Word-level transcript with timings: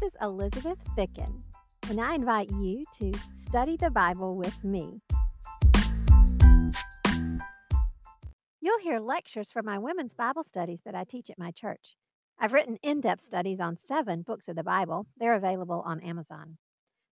This 0.00 0.14
is 0.14 0.20
Elizabeth 0.22 0.78
Ficken, 0.96 1.42
and 1.90 2.00
I 2.00 2.14
invite 2.14 2.50
you 2.50 2.84
to 2.98 3.12
study 3.34 3.76
the 3.76 3.90
Bible 3.90 4.34
with 4.34 4.64
me. 4.64 5.02
You'll 8.60 8.78
hear 8.80 8.98
lectures 8.98 9.52
from 9.52 9.66
my 9.66 9.78
women's 9.78 10.14
Bible 10.14 10.44
studies 10.44 10.80
that 10.86 10.94
I 10.94 11.04
teach 11.04 11.28
at 11.28 11.38
my 11.38 11.50
church. 11.50 11.96
I've 12.38 12.52
written 12.54 12.78
in 12.82 13.00
depth 13.02 13.20
studies 13.20 13.60
on 13.60 13.76
seven 13.76 14.22
books 14.22 14.48
of 14.48 14.56
the 14.56 14.64
Bible. 14.64 15.06
They're 15.18 15.34
available 15.34 15.82
on 15.84 16.00
Amazon. 16.00 16.56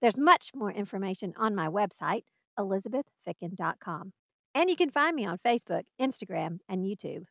There's 0.00 0.18
much 0.18 0.53
more 0.55 0.71
information 0.71 1.32
on 1.37 1.57
my 1.57 1.66
website, 1.66 2.23
elizabethficken.com. 2.57 4.12
And 4.55 4.71
you 4.71 4.77
can 4.77 4.91
find 4.91 5.16
me 5.16 5.27
on 5.27 5.39
Facebook, 5.39 5.84
Instagram, 6.00 6.59
and 6.68 6.84
YouTube. 6.84 7.25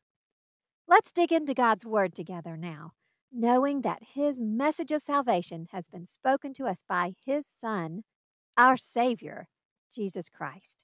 Let's 0.88 1.14
dig 1.14 1.31
into 1.31 1.53
God's 1.53 1.86
Word 1.86 2.14
together 2.14 2.58
now 2.58 2.92
knowing 3.32 3.82
that 3.82 4.02
His 4.14 4.40
message 4.40 4.92
of 4.92 5.02
salvation 5.02 5.68
has 5.72 5.88
been 5.88 6.06
spoken 6.06 6.54
to 6.54 6.66
us 6.66 6.84
by 6.88 7.14
His 7.26 7.46
Son, 7.48 8.04
our 8.58 8.78
Savior, 8.78 9.48
Jesus 9.94 10.30
Christ. 10.30 10.84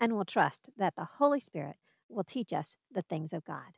And 0.00 0.14
we'll 0.14 0.24
trust 0.24 0.70
that 0.76 0.94
the 0.96 1.04
Holy 1.04 1.40
Spirit 1.40 1.76
will 2.08 2.24
teach 2.24 2.52
us 2.52 2.76
the 2.92 3.02
things 3.02 3.32
of 3.32 3.44
God. 3.44 3.76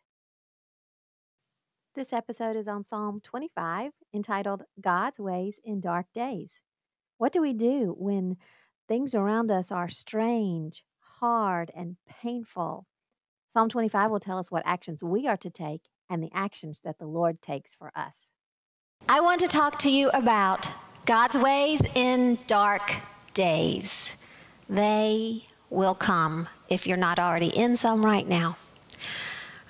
This 1.95 2.13
episode 2.13 2.57
is 2.57 2.69
on 2.69 2.85
Psalm 2.85 3.21
25, 3.23 3.93
entitled 4.15 4.63
God's 4.81 5.19
Ways 5.19 5.59
in 5.65 5.81
Dark 5.81 6.07
Days. 6.15 6.51
What 7.17 7.33
do 7.33 7.41
we 7.41 7.53
do 7.53 7.95
when 7.99 8.37
things 8.87 9.15
around 9.15 9.51
us 9.51 9.73
are 9.73 9.89
strange, 9.89 10.85
hard, 11.01 11.73
and 11.75 11.97
painful? 12.09 12.87
Psalm 13.49 13.69
25 13.69 14.11
will 14.11 14.21
tell 14.21 14.39
us 14.39 14.51
what 14.51 14.63
actions 14.65 15.03
we 15.03 15.27
are 15.27 15.37
to 15.39 15.51
take 15.51 15.83
and 16.09 16.23
the 16.23 16.31
actions 16.33 16.81
that 16.85 16.99
the 16.99 17.07
Lord 17.07 17.43
takes 17.43 17.75
for 17.75 17.93
us. 17.95 18.15
I 19.09 19.21
want 19.21 19.41
to 19.41 19.49
talk 19.49 19.79
to 19.81 19.91
you 19.91 20.11
about 20.11 20.71
God's 21.07 21.39
ways 21.39 21.83
in 21.95 22.39
dark 22.47 22.97
days. 23.35 24.17
They 24.69 25.45
will 25.71 25.95
come 25.95 26.49
if 26.69 26.87
you're 26.87 26.97
not 26.97 27.19
already 27.19 27.49
in 27.49 27.77
some 27.77 28.05
right 28.05 28.27
now. 28.27 28.57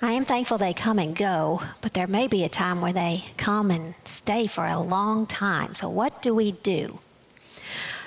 I 0.01 0.13
am 0.13 0.23
thankful 0.23 0.57
they 0.57 0.73
come 0.73 0.97
and 0.97 1.15
go, 1.15 1.61
but 1.81 1.93
there 1.93 2.07
may 2.07 2.27
be 2.27 2.43
a 2.43 2.49
time 2.49 2.79
where 2.79 2.93
they 2.93 3.25
come 3.37 3.69
and 3.69 3.95
stay 4.05 4.47
for 4.47 4.65
a 4.65 4.79
long 4.79 5.25
time. 5.25 5.75
So, 5.75 5.89
what 5.89 6.21
do 6.21 6.33
we 6.33 6.53
do? 6.53 6.99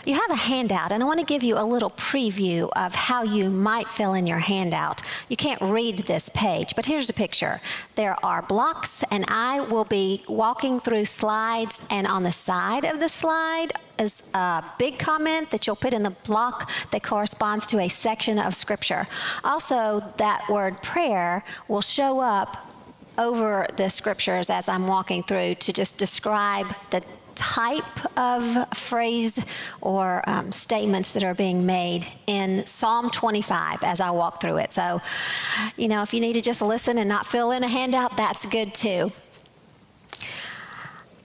You 0.05 0.15
have 0.15 0.31
a 0.31 0.37
handout, 0.37 0.91
and 0.91 1.01
I 1.01 1.07
want 1.07 1.21
to 1.21 1.27
give 1.27 1.45
you 1.45 1.57
a 1.57 1.65
little 1.65 1.91
preview 1.91 2.69
of 2.75 2.95
how 2.95 3.23
you 3.23 3.49
might 3.51 3.89
fill 3.89 4.15
in 4.15 4.27
your 4.27 4.39
handout. 4.39 5.01
You 5.29 5.37
can't 5.37 5.61
read 5.61 6.01
this 6.01 6.29
page, 6.31 6.75
but 6.75 6.87
here's 6.87 7.09
a 7.09 7.13
picture. 7.13 7.61
There 7.95 8.17
are 8.25 8.43
blocks, 8.43 9.05
and 9.13 9.25
I 9.29 9.61
will 9.61 9.85
be 9.85 10.25
walking 10.29 10.81
through 10.81 11.05
slides, 11.05 11.83
and 11.89 12.09
on 12.09 12.25
the 12.25 12.33
side 12.33 12.85
of 12.85 12.99
the 12.99 13.09
slide 13.09 13.75
is 13.97 14.29
a 14.35 14.65
big 14.77 14.99
comment 14.99 15.51
that 15.51 15.69
you'll 15.69 15.77
put 15.77 15.95
in 15.95 16.03
the 16.03 16.11
block 16.11 16.69
that 16.91 17.05
corresponds 17.05 17.65
to 17.69 17.79
a 17.79 17.89
section 17.89 18.41
of 18.41 18.57
Scripture. 18.57 19.07
Also, 19.45 20.03
that 20.17 20.49
word 20.49 20.83
prayer 20.83 21.45
will 21.69 21.81
show 21.81 22.19
up 22.19 22.69
over 23.19 23.67
the 23.77 23.91
scriptures 23.91 24.49
as 24.49 24.69
I'm 24.69 24.87
walking 24.87 25.23
through 25.23 25.57
to 25.57 25.73
just 25.73 25.99
describe 25.99 26.67
the 26.91 27.03
type 27.35 28.19
of 28.19 28.69
phrase 28.77 29.45
or 29.81 30.23
um, 30.29 30.53
statements 30.53 31.13
that 31.13 31.25
are 31.25 31.35
being 31.35 31.67
made 31.67 32.07
in 32.27 32.67
Psalm 32.67 33.11
25 33.11 33.83
as 33.83 34.01
I 34.01 34.11
walk 34.11 34.41
through 34.41 34.59
it. 34.59 34.73
So, 34.73 35.01
you 35.77 35.89
know, 35.89 36.03
if 36.03 36.13
you 36.15 36.21
need 36.21 36.35
to 36.35 36.41
just 36.41 36.63
listen 36.63 36.99
and 36.99 37.09
not 37.09 37.27
fill 37.27 37.53
in 37.53 37.65
a 37.65 37.69
handout, 37.69 38.17
that's 38.17 38.47
good 38.47 38.75
too. 38.75 39.13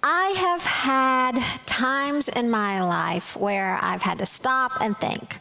I 0.04 0.28
have 0.38 0.62
had 0.64 1.40
times 1.66 2.30
in 2.30 2.50
my 2.50 2.82
life 2.82 3.36
where 3.36 3.78
I've 3.82 4.02
had 4.02 4.20
to 4.20 4.26
stop 4.26 4.72
and 4.80 4.98
think, 4.98 5.40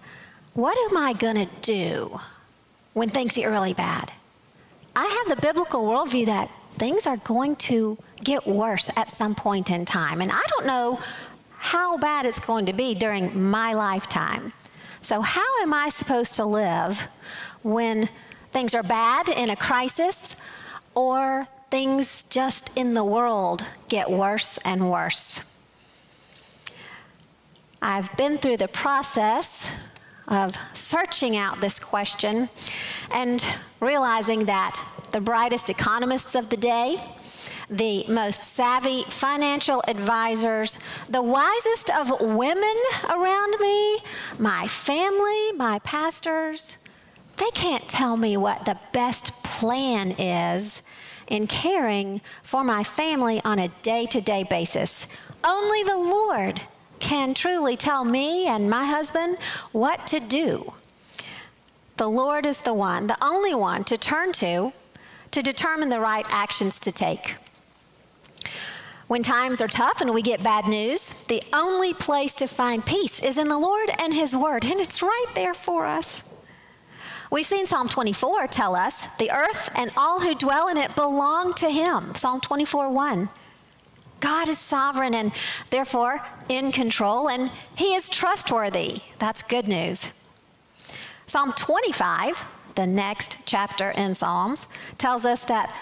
what 0.55 0.77
am 0.91 0.97
I 0.97 1.13
going 1.13 1.47
to 1.47 1.53
do 1.61 2.19
when 2.95 3.09
things 3.09 3.35
get 3.35 3.47
really 3.47 3.75
bad? 3.75 4.11
I 4.97 5.05
have 5.05 5.37
the 5.37 5.41
biblical 5.41 5.83
worldview 5.83 6.27
that 6.27 6.51
things 6.79 7.07
are 7.07 7.19
going 7.19 7.57
to 7.57 7.99
get 8.25 8.47
worse 8.47 8.91
at 8.97 9.11
some 9.11 9.35
point 9.35 9.71
in 9.71 9.85
time. 9.85 10.21
And 10.21 10.31
I 10.33 10.43
don't 10.49 10.67
know 10.67 11.01
how 11.59 11.97
bad 11.99 12.27
it's 12.27 12.41
going 12.41 12.67
to 12.67 12.73
be 12.73 12.95
during 12.95 13.41
my 13.43 13.73
lifetime. 13.73 14.53
So, 15.01 15.21
how 15.21 15.63
am 15.63 15.73
I 15.73 15.89
supposed 15.89 16.35
to 16.37 16.45
live 16.45 17.07
when 17.63 18.09
things 18.53 18.75
are 18.75 18.83
bad 18.83 19.29
in 19.29 19.51
a 19.51 19.57
crisis 19.57 20.37
or 20.95 21.47
things 21.71 22.23
just 22.25 22.77
in 22.77 22.95
the 22.95 23.05
world 23.05 23.65
get 23.89 24.11
worse 24.11 24.59
and 24.65 24.91
worse? 24.91 25.53
I've 27.83 28.15
been 28.17 28.39
through 28.39 28.57
the 28.57 28.69
process 28.69 29.71
of 30.29 30.57
searching 30.73 31.37
out 31.37 31.61
this 31.61 31.79
question 31.79 32.49
and 33.11 33.45
realizing 33.81 34.47
that 34.47 34.83
the 35.13 35.21
brightest 35.21 35.71
economists 35.71 36.35
of 36.35 36.51
the 36.51 36.57
day, 36.57 37.01
the 37.69 38.05
most 38.09 38.43
savvy 38.43 39.05
financial 39.05 39.83
advisors, 39.89 40.79
the 41.09 41.23
wisest 41.23 41.91
of 41.91 42.21
women 42.21 42.77
around 43.11 43.57
me, 43.61 43.99
my 44.39 44.67
family, 44.69 45.53
my 45.53 45.79
pastors, 45.81 46.79
they 47.39 47.51
can't 47.51 47.89
tell 47.89 48.17
me 48.17 48.37
what 48.37 48.65
the 48.65 48.79
best 48.93 49.33
plan 49.43 50.13
is 50.13 50.83
in 51.29 51.47
caring 51.47 52.21
for 52.43 52.65
my 52.65 52.83
family 52.83 53.41
on 53.45 53.59
a 53.59 53.69
day 53.83 54.07
to 54.07 54.21
day 54.21 54.45
basis. 54.45 55.09
Only 55.45 55.83
the 55.83 55.97
Lord 55.97 56.61
can 56.99 57.35
truly 57.35 57.77
tell 57.77 58.05
me 58.05 58.47
and 58.47 58.71
my 58.71 58.87
husband 58.87 59.39
what 59.73 60.07
to 60.09 60.21
do. 60.21 60.73
The 61.97 62.09
Lord 62.09 62.47
is 62.47 62.61
the 62.61 62.75
one, 62.75 63.07
the 63.07 63.23
only 63.23 63.55
one 63.55 63.85
to 63.85 63.99
turn 63.99 64.33
to 64.35 64.73
to 65.31 65.43
determine 65.43 65.89
the 65.89 66.01
right 66.01 66.27
actions 66.31 66.81
to 66.81 66.93
take. 66.93 67.37
When 69.09 69.23
times 69.23 69.61
are 69.61 69.69
tough 69.69 70.01
and 70.01 70.13
we 70.13 70.23
get 70.23 70.43
bad 70.43 70.67
news, 70.67 71.11
the 71.29 71.43
only 71.53 71.95
place 71.95 72.35
to 72.35 72.49
find 72.49 72.85
peace 72.85 73.21
is 73.21 73.39
in 73.39 73.49
the 73.49 73.59
Lord 73.59 73.89
and 73.99 74.13
His 74.13 74.35
Word, 74.35 74.65
and 74.65 74.81
it's 74.81 75.01
right 75.01 75.27
there 75.35 75.55
for 75.55 75.87
us. 75.87 76.25
We've 77.31 77.47
seen 77.47 77.67
Psalm 77.67 77.89
24 77.89 78.49
tell 78.49 78.75
us 78.75 79.07
the 79.17 79.31
earth 79.31 79.71
and 79.77 79.93
all 79.97 80.21
who 80.21 80.35
dwell 80.35 80.69
in 80.69 80.77
it 80.77 80.95
belong 80.97 81.55
to 81.55 81.71
Him. 81.71 82.15
Psalm 82.15 82.41
24 82.41 82.91
1. 82.91 83.29
God 84.19 84.49
is 84.49 84.59
sovereign 84.59 85.15
and 85.15 85.33
therefore 85.71 86.21
in 86.49 86.73
control, 86.73 87.29
and 87.29 87.51
He 87.77 87.95
is 87.95 88.09
trustworthy. 88.09 89.03
That's 89.19 89.43
good 89.43 89.69
news. 89.69 90.13
Psalm 91.29 91.53
25, 91.53 92.45
the 92.75 92.87
next 92.87 93.47
chapter 93.47 93.91
in 93.91 94.15
Psalms, 94.15 94.69
tells 94.99 95.25
us 95.25 95.45
that 95.45 95.75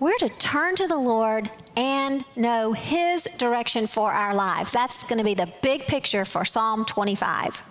we're 0.00 0.16
to 0.18 0.28
turn 0.28 0.76
to 0.76 0.86
the 0.86 0.96
Lord 0.96 1.50
and 1.76 2.24
know 2.36 2.72
His 2.72 3.24
direction 3.38 3.86
for 3.86 4.12
our 4.12 4.34
lives. 4.34 4.72
That's 4.72 5.04
going 5.04 5.18
to 5.18 5.24
be 5.24 5.34
the 5.34 5.52
big 5.62 5.82
picture 5.86 6.24
for 6.24 6.44
Psalm 6.44 6.84
25. 6.84 7.62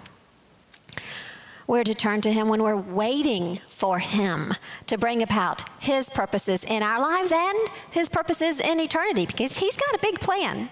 We're 1.68 1.84
to 1.84 1.96
turn 1.96 2.22
to 2.22 2.32
Him 2.32 2.50
when 2.50 2.64
we're 2.64 2.78
waiting 2.78 3.60
for 3.68 4.00
Him 4.00 4.54
to 4.88 4.98
bring 4.98 5.22
about 5.22 5.68
His 5.82 6.10
purposes 6.10 6.64
in 6.64 6.84
our 6.84 7.00
lives 7.00 7.32
and 7.32 7.58
His 7.92 8.10
purposes 8.10 8.60
in 8.60 8.80
eternity 8.80 9.26
because 9.26 9.58
He's 9.58 9.78
got 9.78 9.94
a 9.96 10.00
big 10.02 10.20
plan. 10.20 10.70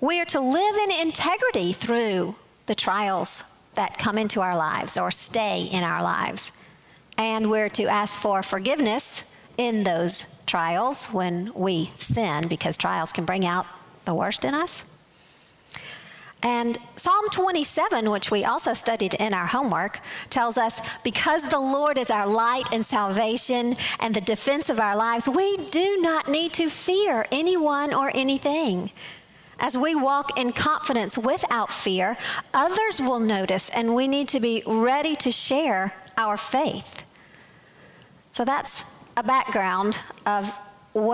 We 0.00 0.20
are 0.20 0.26
to 0.26 0.40
live 0.40 0.76
in 0.76 0.90
integrity 0.90 1.72
through 1.72 2.34
the 2.66 2.74
trials 2.74 3.58
that 3.74 3.98
come 3.98 4.18
into 4.18 4.40
our 4.40 4.56
lives 4.56 4.96
or 4.96 5.10
stay 5.10 5.64
in 5.64 5.82
our 5.82 6.02
lives. 6.02 6.52
And 7.16 7.50
we're 7.50 7.68
to 7.70 7.84
ask 7.84 8.20
for 8.20 8.42
forgiveness 8.42 9.24
in 9.56 9.84
those 9.84 10.42
trials 10.46 11.06
when 11.06 11.52
we 11.54 11.88
sin 11.96 12.48
because 12.48 12.76
trials 12.76 13.12
can 13.12 13.24
bring 13.24 13.46
out 13.46 13.66
the 14.04 14.14
worst 14.14 14.44
in 14.44 14.54
us. 14.54 14.84
And 16.44 16.76
Psalm 16.96 17.30
27, 17.30 18.10
which 18.10 18.30
we 18.30 18.44
also 18.44 18.74
studied 18.74 19.14
in 19.14 19.32
our 19.32 19.46
homework, 19.46 20.00
tells 20.28 20.58
us 20.58 20.82
because 21.02 21.48
the 21.48 21.58
Lord 21.58 21.96
is 21.96 22.10
our 22.10 22.26
light 22.26 22.66
and 22.70 22.84
salvation 22.84 23.76
and 23.98 24.14
the 24.14 24.20
defense 24.20 24.68
of 24.68 24.78
our 24.78 24.94
lives, 24.94 25.26
we 25.26 25.56
do 25.70 25.96
not 26.02 26.28
need 26.28 26.52
to 26.54 26.68
fear 26.68 27.24
anyone 27.32 27.94
or 27.94 28.10
anything. 28.14 28.90
As 29.58 29.78
we 29.78 29.94
walk 29.94 30.38
in 30.38 30.52
confidence 30.52 31.16
without 31.16 31.70
fear, 31.70 32.18
others 32.52 33.00
will 33.00 33.20
notice, 33.20 33.70
and 33.70 33.94
we 33.94 34.06
need 34.06 34.28
to 34.28 34.40
be 34.40 34.62
ready 34.66 35.16
to 35.16 35.30
share 35.30 35.94
our 36.18 36.36
faith. 36.36 37.04
So 38.32 38.44
that's 38.44 38.84
a 39.16 39.22
background 39.22 39.98
of 40.26 40.52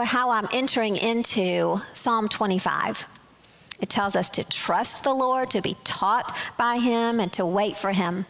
how 0.04 0.30
I'm 0.30 0.48
entering 0.52 0.96
into 0.96 1.80
Psalm 1.94 2.28
25. 2.28 3.06
It 3.80 3.88
tells 3.88 4.14
us 4.14 4.28
to 4.30 4.44
trust 4.44 5.04
the 5.04 5.14
Lord, 5.14 5.50
to 5.50 5.62
be 5.62 5.76
taught 5.84 6.36
by 6.58 6.78
Him, 6.78 7.20
and 7.20 7.32
to 7.32 7.46
wait 7.46 7.76
for 7.76 7.92
Him. 7.92 8.26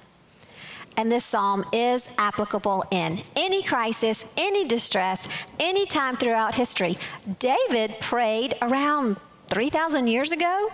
And 0.97 1.11
this 1.11 1.25
psalm 1.25 1.65
is 1.73 2.11
applicable 2.19 2.85
in 2.91 3.23
any 3.37 3.63
crisis, 3.63 4.27
any 4.37 4.65
distress, 4.65 5.29
any 5.59 5.87
time 5.87 6.17
throughout 6.17 6.55
history. 6.55 6.99
David 7.39 7.95
prayed 8.01 8.55
around 8.61 9.17
3,000 9.49 10.07
years 10.09 10.33
ago. 10.33 10.71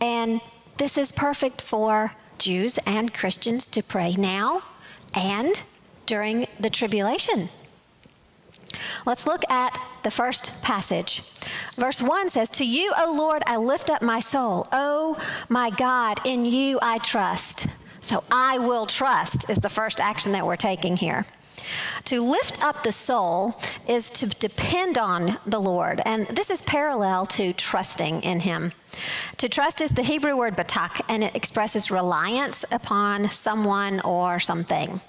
And 0.00 0.40
this 0.78 0.98
is 0.98 1.12
perfect 1.12 1.62
for 1.62 2.12
Jews 2.38 2.78
and 2.86 3.14
Christians 3.14 3.66
to 3.68 3.82
pray 3.82 4.14
now 4.14 4.62
and 5.14 5.62
during 6.06 6.46
the 6.58 6.70
tribulation. 6.70 7.48
Let's 9.06 9.26
look 9.26 9.48
at 9.50 9.78
the 10.02 10.10
first 10.10 10.62
passage. 10.62 11.22
Verse 11.76 12.02
1 12.02 12.28
says, 12.28 12.50
To 12.50 12.64
you, 12.64 12.92
O 12.96 13.12
Lord, 13.12 13.42
I 13.46 13.56
lift 13.56 13.90
up 13.90 14.02
my 14.02 14.20
soul. 14.20 14.68
O 14.72 15.18
my 15.48 15.70
God, 15.70 16.20
in 16.24 16.44
you 16.44 16.78
I 16.82 16.98
trust. 16.98 17.66
So 18.00 18.22
I 18.30 18.58
will 18.58 18.86
trust 18.86 19.48
is 19.48 19.58
the 19.58 19.70
first 19.70 20.00
action 20.00 20.32
that 20.32 20.46
we're 20.46 20.56
taking 20.56 20.96
here. 20.96 21.24
To 22.06 22.20
lift 22.20 22.62
up 22.62 22.82
the 22.82 22.92
soul 22.92 23.54
is 23.88 24.10
to 24.10 24.26
depend 24.26 24.98
on 24.98 25.38
the 25.46 25.60
Lord, 25.60 26.02
and 26.04 26.26
this 26.26 26.50
is 26.50 26.60
parallel 26.62 27.26
to 27.26 27.52
trusting 27.54 28.22
in 28.22 28.40
Him. 28.40 28.72
To 29.38 29.48
trust 29.48 29.80
is 29.80 29.92
the 29.92 30.02
Hebrew 30.02 30.36
word 30.36 30.56
batak, 30.56 31.00
and 31.08 31.24
it 31.24 31.34
expresses 31.34 31.90
reliance 31.90 32.64
upon 32.70 33.30
someone 33.30 34.00
or 34.00 34.38
something. 34.38 35.00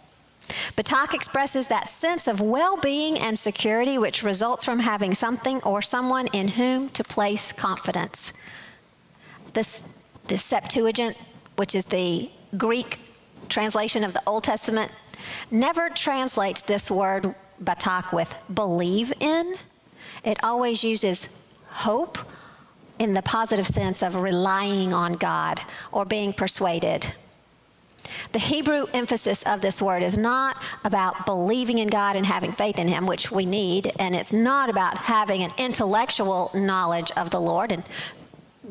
Batak 0.75 1.13
expresses 1.13 1.67
that 1.67 1.87
sense 1.87 2.27
of 2.27 2.41
well 2.41 2.77
being 2.77 3.17
and 3.17 3.37
security 3.37 3.97
which 3.97 4.23
results 4.23 4.65
from 4.65 4.79
having 4.79 5.13
something 5.13 5.61
or 5.63 5.81
someone 5.81 6.27
in 6.27 6.49
whom 6.49 6.89
to 6.89 7.03
place 7.03 7.51
confidence. 7.51 8.33
This, 9.53 9.81
the 10.27 10.37
Septuagint, 10.37 11.17
which 11.55 11.75
is 11.75 11.85
the 11.85 12.29
Greek 12.57 12.99
translation 13.49 14.03
of 14.03 14.13
the 14.13 14.21
Old 14.27 14.43
Testament, 14.43 14.91
never 15.49 15.89
translates 15.89 16.61
this 16.61 16.91
word 16.91 17.33
batak 17.63 18.13
with 18.13 18.33
believe 18.53 19.13
in. 19.19 19.55
It 20.23 20.43
always 20.43 20.83
uses 20.83 21.29
hope 21.69 22.17
in 22.99 23.13
the 23.13 23.21
positive 23.21 23.67
sense 23.67 24.01
of 24.01 24.15
relying 24.15 24.93
on 24.93 25.13
God 25.13 25.61
or 25.91 26.05
being 26.05 26.33
persuaded. 26.33 27.13
The 28.31 28.39
Hebrew 28.39 28.85
emphasis 28.93 29.43
of 29.43 29.61
this 29.61 29.81
word 29.81 30.03
is 30.03 30.17
not 30.17 30.57
about 30.83 31.25
believing 31.25 31.79
in 31.79 31.87
God 31.87 32.15
and 32.15 32.25
having 32.25 32.51
faith 32.51 32.79
in 32.79 32.87
Him, 32.87 33.05
which 33.05 33.31
we 33.31 33.45
need, 33.45 33.91
and 33.99 34.15
it's 34.15 34.33
not 34.33 34.69
about 34.69 34.97
having 34.97 35.43
an 35.43 35.51
intellectual 35.57 36.51
knowledge 36.53 37.11
of 37.17 37.29
the 37.29 37.39
Lord, 37.39 37.71
and 37.71 37.83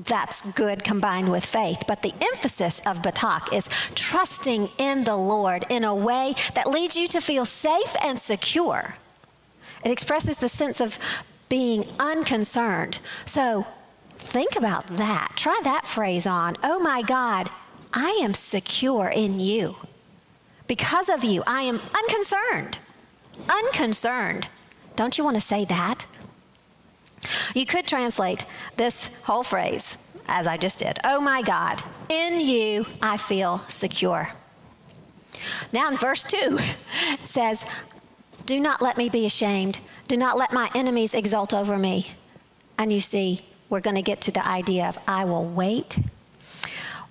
that's 0.06 0.42
good 0.52 0.82
combined 0.82 1.30
with 1.30 1.44
faith. 1.44 1.84
But 1.86 2.02
the 2.02 2.14
emphasis 2.20 2.80
of 2.80 3.02
Batak 3.02 3.52
is 3.52 3.68
trusting 3.94 4.68
in 4.78 5.04
the 5.04 5.16
Lord 5.16 5.64
in 5.70 5.84
a 5.84 5.94
way 5.94 6.34
that 6.54 6.68
leads 6.68 6.96
you 6.96 7.06
to 7.08 7.20
feel 7.20 7.44
safe 7.44 7.94
and 8.02 8.18
secure. 8.18 8.96
It 9.84 9.90
expresses 9.90 10.38
the 10.38 10.48
sense 10.48 10.80
of 10.80 10.98
being 11.48 11.86
unconcerned. 11.98 12.98
So 13.26 13.66
think 14.16 14.56
about 14.56 14.86
that. 14.96 15.32
Try 15.36 15.60
that 15.64 15.86
phrase 15.86 16.26
on. 16.26 16.56
Oh 16.62 16.80
my 16.80 17.02
God, 17.02 17.50
I 17.94 18.18
am 18.22 18.34
secure 18.34 19.08
in 19.08 19.38
you. 19.38 19.76
Because 20.66 21.08
of 21.08 21.22
you, 21.22 21.42
I 21.46 21.62
am 21.62 21.80
unconcerned. 21.94 22.78
Unconcerned. 23.48 24.48
Don't 24.96 25.16
you 25.16 25.24
want 25.24 25.36
to 25.36 25.40
say 25.40 25.64
that? 25.66 26.06
You 27.54 27.64
could 27.64 27.86
translate 27.86 28.44
this 28.76 29.10
whole 29.22 29.44
phrase 29.44 29.96
as 30.26 30.46
I 30.46 30.56
just 30.56 30.78
did 30.78 30.98
Oh 31.04 31.20
my 31.20 31.42
God, 31.42 31.82
in 32.08 32.40
you 32.40 32.86
I 33.00 33.16
feel 33.16 33.58
secure. 33.68 34.30
Now 35.72 35.90
in 35.90 35.96
verse 35.96 36.22
2, 36.24 36.58
it 37.12 37.28
says, 37.28 37.64
Do 38.46 38.58
not 38.58 38.82
let 38.82 38.96
me 38.96 39.08
be 39.08 39.26
ashamed. 39.26 39.80
Do 40.08 40.16
not 40.16 40.36
let 40.36 40.52
my 40.52 40.70
enemies 40.74 41.14
exult 41.14 41.54
over 41.54 41.78
me. 41.78 42.08
And 42.78 42.92
you 42.92 43.00
see, 43.00 43.42
we're 43.68 43.80
going 43.80 43.96
to 43.96 44.02
get 44.02 44.20
to 44.22 44.32
the 44.32 44.46
idea 44.46 44.86
of 44.86 44.98
I 45.06 45.24
will 45.24 45.44
wait 45.44 45.98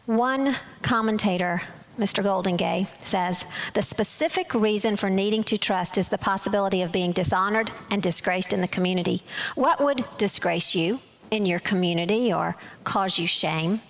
one 0.05 0.55
commentator, 0.81 1.61
Mr. 1.97 2.23
Goldingay, 2.23 2.87
says 3.05 3.45
the 3.73 3.81
specific 3.81 4.53
reason 4.53 4.95
for 4.95 5.09
needing 5.09 5.43
to 5.45 5.57
trust 5.57 5.97
is 5.97 6.09
the 6.09 6.17
possibility 6.17 6.81
of 6.81 6.91
being 6.91 7.11
dishonored 7.11 7.71
and 7.89 8.01
disgraced 8.01 8.51
in 8.51 8.61
the 8.61 8.67
community. 8.67 9.23
What 9.55 9.79
would 9.79 10.05
disgrace 10.17 10.75
you 10.75 10.99
in 11.31 11.45
your 11.45 11.59
community 11.59 12.33
or 12.33 12.55
cause 12.83 13.17
you 13.17 13.27
shame? 13.27 13.81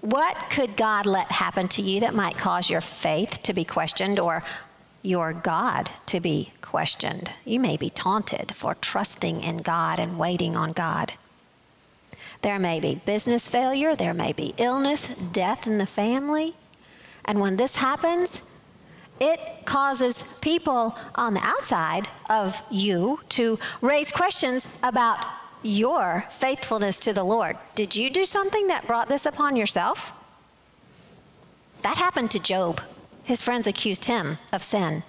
What 0.00 0.36
could 0.50 0.76
God 0.76 1.06
let 1.06 1.30
happen 1.30 1.68
to 1.68 1.82
you 1.82 2.00
that 2.00 2.14
might 2.14 2.38
cause 2.38 2.70
your 2.70 2.80
faith 2.80 3.42
to 3.42 3.52
be 3.52 3.64
questioned 3.64 4.18
or 4.18 4.42
your 5.02 5.32
God 5.32 5.90
to 6.06 6.20
be 6.20 6.52
questioned? 6.62 7.32
You 7.44 7.60
may 7.60 7.76
be 7.76 7.90
taunted 7.90 8.54
for 8.54 8.74
trusting 8.76 9.42
in 9.42 9.58
God 9.58 9.98
and 10.00 10.18
waiting 10.18 10.56
on 10.56 10.72
God. 10.72 11.12
There 12.42 12.58
may 12.58 12.80
be 12.80 12.96
business 13.04 13.48
failure, 13.48 13.96
there 13.96 14.14
may 14.14 14.32
be 14.32 14.54
illness, 14.58 15.08
death 15.08 15.66
in 15.66 15.78
the 15.78 15.86
family. 15.86 16.54
And 17.24 17.40
when 17.40 17.56
this 17.56 17.76
happens, 17.76 18.42
it 19.20 19.40
causes 19.64 20.24
people 20.40 20.96
on 21.16 21.34
the 21.34 21.42
outside 21.42 22.08
of 22.30 22.62
you 22.70 23.20
to 23.30 23.58
raise 23.80 24.12
questions 24.12 24.66
about 24.82 25.24
your 25.62 26.24
faithfulness 26.30 27.00
to 27.00 27.12
the 27.12 27.24
Lord. 27.24 27.56
Did 27.74 27.96
you 27.96 28.10
do 28.10 28.24
something 28.24 28.68
that 28.68 28.86
brought 28.86 29.08
this 29.08 29.26
upon 29.26 29.56
yourself? 29.56 30.12
That 31.82 31.96
happened 31.96 32.30
to 32.32 32.38
Job. 32.38 32.80
His 33.24 33.42
friends 33.42 33.66
accused 33.66 34.04
him 34.04 34.38
of 34.52 34.62
sin. 34.62 35.02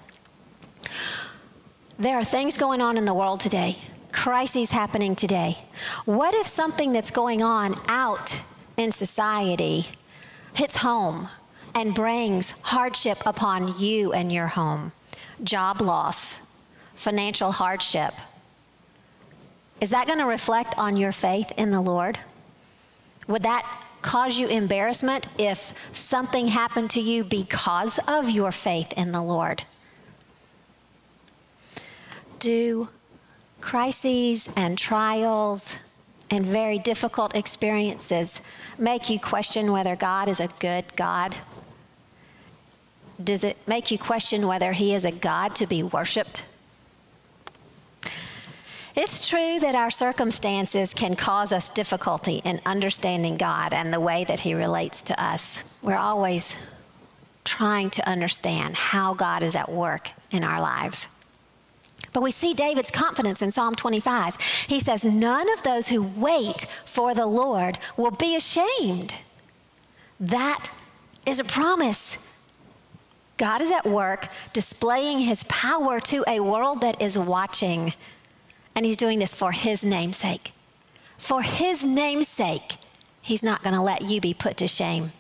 There 1.99 2.17
are 2.17 2.23
things 2.23 2.57
going 2.57 2.81
on 2.81 2.97
in 2.97 3.05
the 3.05 3.13
world 3.13 3.39
today 3.39 3.77
crises 4.11 4.71
happening 4.71 5.15
today. 5.15 5.57
What 6.06 6.33
if 6.33 6.47
something 6.47 6.91
that's 6.91 7.11
going 7.11 7.41
on 7.41 7.75
out 7.88 8.39
in 8.77 8.91
society 8.91 9.85
hits 10.53 10.77
home 10.77 11.27
and 11.75 11.94
brings 11.94 12.51
hardship 12.61 13.17
upon 13.25 13.79
you 13.79 14.13
and 14.13 14.31
your 14.31 14.47
home? 14.47 14.91
Job 15.44 15.81
loss, 15.81 16.41
financial 16.95 17.51
hardship. 17.51 18.13
Is 19.81 19.91
that 19.91 20.07
going 20.07 20.19
to 20.19 20.25
reflect 20.25 20.77
on 20.77 20.97
your 20.97 21.11
faith 21.11 21.51
in 21.57 21.71
the 21.71 21.81
Lord? 21.81 22.19
Would 23.27 23.44
that 23.44 23.65
cause 24.01 24.38
you 24.38 24.47
embarrassment 24.47 25.27
if 25.38 25.73
something 25.94 26.47
happened 26.47 26.89
to 26.91 27.00
you 27.00 27.23
because 27.23 28.00
of 28.07 28.29
your 28.29 28.51
faith 28.51 28.91
in 28.97 29.11
the 29.11 29.21
Lord? 29.21 29.63
Do 32.39 32.89
crises 33.61 34.49
and 34.56 34.78
trials 34.78 35.75
and 36.31 36.45
very 36.45 36.80
difficult 36.80 37.35
experiences 37.35 38.42
make 38.78 39.09
you 39.09 39.19
question 39.19 39.71
whether 39.71 39.95
God 39.95 40.28
is 40.28 40.39
a 40.39 40.47
good 40.59 40.85
God? 40.95 41.35
Does 43.21 43.44
it 43.44 43.57
make 43.68 43.92
you 43.92 43.97
question 43.97 44.47
whether 44.47 44.71
He 44.71 44.94
is 44.94 45.06
a 45.06 45.11
God 45.11 45.56
to 45.56 45.68
be 45.68 45.83
worshiped? 45.83 46.44
It's 48.95 49.30
true 49.30 49.59
that 49.59 49.75
our 49.75 49.89
circumstances 49.89 50.94
can 50.94 51.16
cause 51.16 51.51
us 51.51 51.69
difficulty 51.69 52.42
in 52.44 52.59
understanding 52.66 53.37
God 53.37 53.73
and 53.73 53.94
the 53.94 53.99
way 53.99 54.23
that 54.25 54.42
He 54.42 54.54
relates 54.54 55.01
to 55.04 55.23
us. 55.23 55.78
We're 55.81 55.95
always 55.95 56.56
trying 57.45 57.89
to 57.92 58.07
understand 58.09 58.75
how 58.75 59.13
God 59.13 59.44
is 59.44 59.56
at 59.56 59.71
work 59.71 60.09
in 60.31 60.44
our 60.44 60.61
lives. 60.61 61.07
But 62.13 62.23
we 62.23 62.31
see 62.31 62.54
David's 62.54 62.92
confidence 62.92 63.42
in 63.42 63.51
Psalm 63.51 63.75
25. 63.75 64.37
He 64.68 64.80
says, 64.80 65.06
None 65.06 65.49
of 65.49 65.63
those 65.63 65.87
who 65.87 66.01
wait 66.01 66.66
for 66.85 67.13
the 67.13 67.25
Lord 67.25 67.78
will 67.97 68.11
be 68.11 68.35
ashamed. 68.35 69.16
That 70.19 70.71
is 71.28 71.39
a 71.39 71.44
promise. 71.44 72.18
God 73.37 73.61
is 73.61 73.71
at 73.71 73.85
work 73.85 74.28
displaying 74.51 75.19
his 75.19 75.44
power 75.45 75.99
to 76.01 76.23
a 76.28 76.39
world 76.42 76.81
that 76.81 77.01
is 77.01 77.18
watching. 77.18 77.94
And 78.75 78.85
he's 78.85 78.97
doing 78.97 79.19
this 79.19 79.35
for 79.35 79.51
his 79.51 79.85
namesake. 79.85 80.51
For 81.18 81.42
his 81.42 81.85
namesake, 81.85 82.78
he's 83.21 83.44
not 83.44 83.63
going 83.63 83.75
to 83.75 83.81
let 83.81 84.04
you 84.04 84.19
be 84.19 84.33
put 84.33 84.57
to 84.57 84.68
shame. 84.68 85.11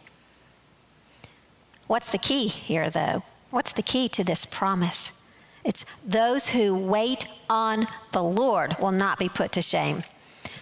What's 1.87 2.11
the 2.11 2.17
key 2.17 2.47
here, 2.47 2.89
though? 2.89 3.23
What's 3.49 3.73
the 3.73 3.81
key 3.81 4.09
to 4.09 4.23
this 4.23 4.45
promise? 4.45 5.11
It's 5.69 5.85
those 6.03 6.47
who 6.47 6.73
wait 6.73 7.27
on 7.47 7.87
the 8.11 8.23
Lord 8.23 8.75
will 8.79 8.91
not 8.91 9.19
be 9.19 9.29
put 9.29 9.51
to 9.51 9.61
shame. 9.61 10.01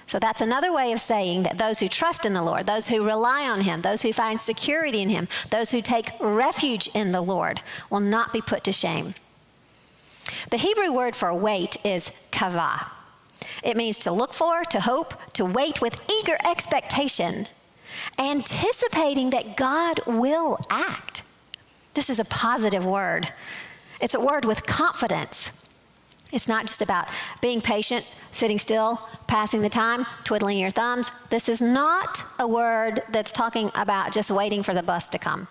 So 0.06 0.20
that's 0.20 0.42
another 0.42 0.74
way 0.74 0.92
of 0.92 1.00
saying 1.00 1.44
that 1.44 1.58
those 1.58 1.80
who 1.80 1.88
trust 1.88 2.26
in 2.26 2.34
the 2.34 2.42
Lord, 2.42 2.68
those 2.68 2.90
who 2.90 3.08
rely 3.08 3.48
on 3.48 3.62
Him, 3.62 3.80
those 3.80 4.02
who 4.02 4.12
find 4.12 4.40
security 4.40 5.02
in 5.02 5.08
Him, 5.08 5.30
those 5.50 5.72
who 5.72 5.82
take 5.82 6.12
refuge 6.20 6.90
in 6.94 7.14
the 7.14 7.22
Lord 7.22 7.62
will 7.90 8.02
not 8.02 8.34
be 8.34 8.42
put 8.42 8.66
to 8.66 8.74
shame. 8.74 9.16
The 10.50 10.58
Hebrew 10.58 10.92
word 10.92 11.16
for 11.16 11.34
wait 11.34 11.78
is 11.86 12.12
kavah. 12.34 12.90
It 13.64 13.78
means 13.78 14.00
to 14.00 14.12
look 14.12 14.34
for, 14.34 14.66
to 14.66 14.82
hope, 14.82 15.14
to 15.36 15.46
wait 15.46 15.80
with 15.80 16.04
eager 16.12 16.36
expectation, 16.46 17.48
anticipating 18.20 19.30
that 19.30 19.56
God 19.56 20.02
will 20.06 20.60
act. 20.70 21.24
This 21.94 22.10
is 22.10 22.20
a 22.20 22.26
positive 22.26 22.86
word. 22.86 23.32
It's 24.02 24.14
a 24.14 24.20
word 24.20 24.46
with 24.46 24.66
confidence. 24.66 25.52
It's 26.32 26.48
not 26.48 26.68
just 26.68 26.82
about 26.82 27.08
being 27.42 27.62
patient, 27.62 28.14
sitting 28.32 28.60
still, 28.60 29.02
passing 29.28 29.62
the 29.62 29.70
time, 29.70 30.06
twiddling 30.24 30.58
your 30.58 30.70
thumbs. 30.70 31.12
This 31.30 31.48
is 31.48 31.62
not 31.62 32.24
a 32.38 32.48
word 32.48 33.02
that's 33.10 33.32
talking 33.32 33.72
about 33.76 34.12
just 34.12 34.30
waiting 34.30 34.62
for 34.62 34.74
the 34.74 34.84
bus 34.84 35.08
to 35.10 35.20
come. 35.20 35.48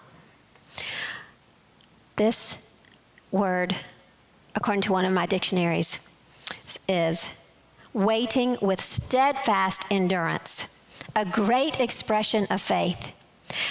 This 2.16 2.66
word, 3.30 3.74
according 4.54 4.82
to 4.82 4.92
one 4.92 5.04
of 5.04 5.12
my 5.12 5.26
dictionaries, 5.26 6.10
is 6.88 7.28
waiting 7.92 8.58
with 8.60 8.80
steadfast 8.80 9.86
endurance, 9.90 10.68
a 11.14 11.24
great 11.24 11.80
expression 11.80 12.46
of 12.50 12.60
faith. 12.60 13.12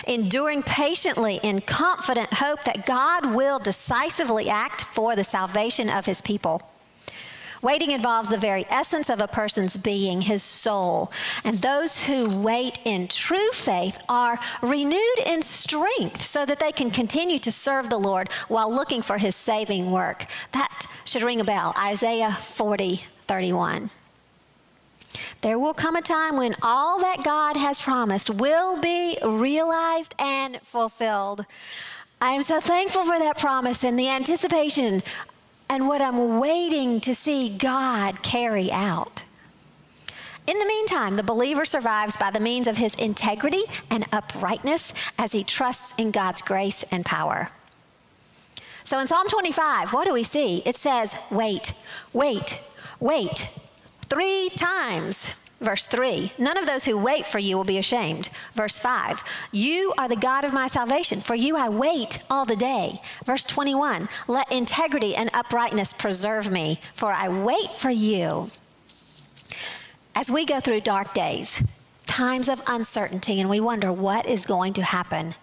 Enduring 0.07 0.63
patiently 0.63 1.39
in 1.43 1.61
confident 1.61 2.33
hope 2.33 2.63
that 2.63 2.85
God 2.85 3.33
will 3.33 3.59
decisively 3.59 4.49
act 4.49 4.81
for 4.81 5.15
the 5.15 5.23
salvation 5.23 5.89
of 5.89 6.05
his 6.05 6.21
people. 6.21 6.61
Waiting 7.61 7.89
involves 7.89 8.29
the 8.29 8.37
very 8.37 8.63
essence 8.69 9.09
of 9.09 9.19
a 9.19 9.27
person's 9.27 9.75
being, 9.75 10.21
his 10.21 10.43
soul. 10.43 11.11
And 11.43 11.57
those 11.57 12.03
who 12.03 12.39
wait 12.39 12.79
in 12.85 13.07
true 13.07 13.49
faith 13.51 13.97
are 14.07 14.39
renewed 14.61 15.19
in 15.25 15.41
strength 15.41 16.21
so 16.21 16.45
that 16.45 16.59
they 16.59 16.71
can 16.71 16.91
continue 16.91 17.39
to 17.39 17.51
serve 17.51 17.89
the 17.89 17.97
Lord 17.97 18.29
while 18.49 18.71
looking 18.71 19.01
for 19.01 19.17
his 19.17 19.35
saving 19.35 19.89
work. 19.89 20.27
That 20.51 20.85
should 21.05 21.23
ring 21.23 21.41
a 21.41 21.43
bell. 21.43 21.73
Isaiah 21.75 22.33
40, 22.33 23.01
31. 23.21 23.89
There 25.41 25.59
will 25.59 25.73
come 25.73 25.95
a 25.95 26.01
time 26.01 26.37
when 26.37 26.55
all 26.61 26.99
that 26.99 27.23
God 27.23 27.57
has 27.57 27.81
promised 27.81 28.29
will 28.29 28.79
be 28.79 29.17
realized 29.23 30.15
and 30.19 30.59
fulfilled. 30.61 31.45
I 32.21 32.31
am 32.31 32.43
so 32.43 32.59
thankful 32.59 33.05
for 33.05 33.19
that 33.19 33.37
promise 33.37 33.83
and 33.83 33.99
the 33.99 34.09
anticipation 34.09 35.03
and 35.69 35.87
what 35.87 36.01
I'm 36.01 36.39
waiting 36.39 37.01
to 37.01 37.13
see 37.13 37.49
God 37.57 38.23
carry 38.23 38.71
out. 38.71 39.23
In 40.47 40.59
the 40.59 40.65
meantime, 40.65 41.15
the 41.15 41.23
believer 41.23 41.65
survives 41.65 42.17
by 42.17 42.29
the 42.29 42.39
means 42.39 42.67
of 42.67 42.77
his 42.77 42.93
integrity 42.95 43.63
and 43.89 44.05
uprightness 44.11 44.93
as 45.17 45.31
he 45.31 45.43
trusts 45.43 45.93
in 45.97 46.11
God's 46.11 46.41
grace 46.41 46.83
and 46.91 47.03
power. 47.03 47.49
So 48.83 48.99
in 48.99 49.07
Psalm 49.07 49.27
25, 49.27 49.93
what 49.93 50.05
do 50.05 50.13
we 50.13 50.21
see? 50.21 50.61
It 50.63 50.77
says, 50.77 51.17
wait, 51.31 51.73
wait, 52.13 52.59
wait, 52.99 53.49
three 54.09 54.49
times. 54.55 55.33
Verse 55.61 55.87
3 55.87 56.33
None 56.37 56.57
of 56.57 56.65
those 56.65 56.85
who 56.85 56.97
wait 56.97 57.25
for 57.25 57.39
you 57.39 57.55
will 57.55 57.63
be 57.63 57.77
ashamed. 57.77 58.29
Verse 58.53 58.79
5 58.79 59.23
You 59.51 59.93
are 59.97 60.07
the 60.07 60.15
God 60.15 60.43
of 60.43 60.53
my 60.53 60.67
salvation. 60.67 61.21
For 61.21 61.35
you 61.35 61.55
I 61.55 61.69
wait 61.69 62.19
all 62.29 62.45
the 62.45 62.55
day. 62.55 63.01
Verse 63.25 63.43
21 63.45 64.09
Let 64.27 64.51
integrity 64.51 65.15
and 65.15 65.29
uprightness 65.33 65.93
preserve 65.93 66.51
me, 66.51 66.79
for 66.93 67.11
I 67.11 67.29
wait 67.29 67.71
for 67.71 67.89
you. 67.89 68.51
As 70.13 70.29
we 70.29 70.45
go 70.45 70.59
through 70.59 70.81
dark 70.81 71.13
days, 71.13 71.63
times 72.05 72.47
of 72.47 72.61
uncertainty, 72.67 73.39
and 73.41 73.49
we 73.49 73.59
wonder 73.59 73.91
what 73.91 74.25
is 74.25 74.45
going 74.45 74.73
to 74.73 74.83
happen, 74.83 75.35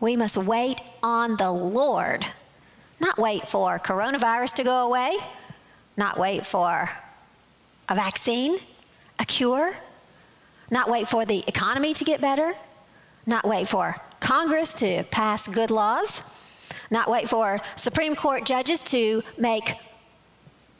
we 0.00 0.16
must 0.16 0.36
wait 0.36 0.80
on 1.02 1.36
the 1.36 1.50
Lord. 1.50 2.26
Not 3.00 3.18
wait 3.18 3.46
for 3.46 3.78
coronavirus 3.78 4.54
to 4.54 4.64
go 4.64 4.86
away, 4.86 5.16
not 5.96 6.18
wait 6.18 6.46
for 6.46 6.88
a 7.90 7.94
vaccine, 7.94 8.56
a 9.18 9.24
cure, 9.24 9.74
not 10.70 10.88
wait 10.88 11.08
for 11.08 11.26
the 11.26 11.44
economy 11.46 11.92
to 11.92 12.04
get 12.04 12.20
better, 12.20 12.54
not 13.26 13.46
wait 13.46 13.66
for 13.68 13.96
Congress 14.20 14.72
to 14.74 15.02
pass 15.10 15.48
good 15.48 15.70
laws, 15.70 16.22
not 16.90 17.10
wait 17.10 17.28
for 17.28 17.60
Supreme 17.76 18.14
Court 18.14 18.44
judges 18.44 18.80
to 18.84 19.22
make 19.36 19.74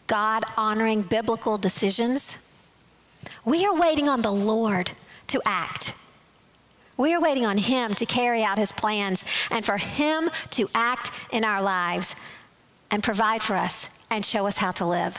God 0.07 0.45
honoring 0.57 1.03
biblical 1.03 1.59
decisions. 1.59 2.47
We 3.45 3.67
are 3.67 3.75
waiting 3.75 4.09
on 4.09 4.23
the 4.23 4.33
Lord 4.33 4.93
to 5.29 5.43
act. 5.45 5.95
We 6.97 7.15
are 7.15 7.21
waiting 7.21 7.47
on 7.47 7.59
Him 7.59 7.95
to 7.95 8.07
carry 8.07 8.45
out 8.45 8.59
His 8.59 8.73
plans 8.73 9.25
and 9.51 9.65
for 9.65 9.79
Him 9.79 10.31
to 10.51 10.69
act 10.75 11.13
in 11.33 11.45
our 11.45 11.63
lives 11.63 12.15
and 12.91 13.03
provide 13.03 13.43
for 13.43 13.57
us 13.57 13.89
and 14.11 14.25
show 14.25 14.47
us 14.47 14.59
how 14.59 14.71
to 14.73 14.87
live. 14.87 15.17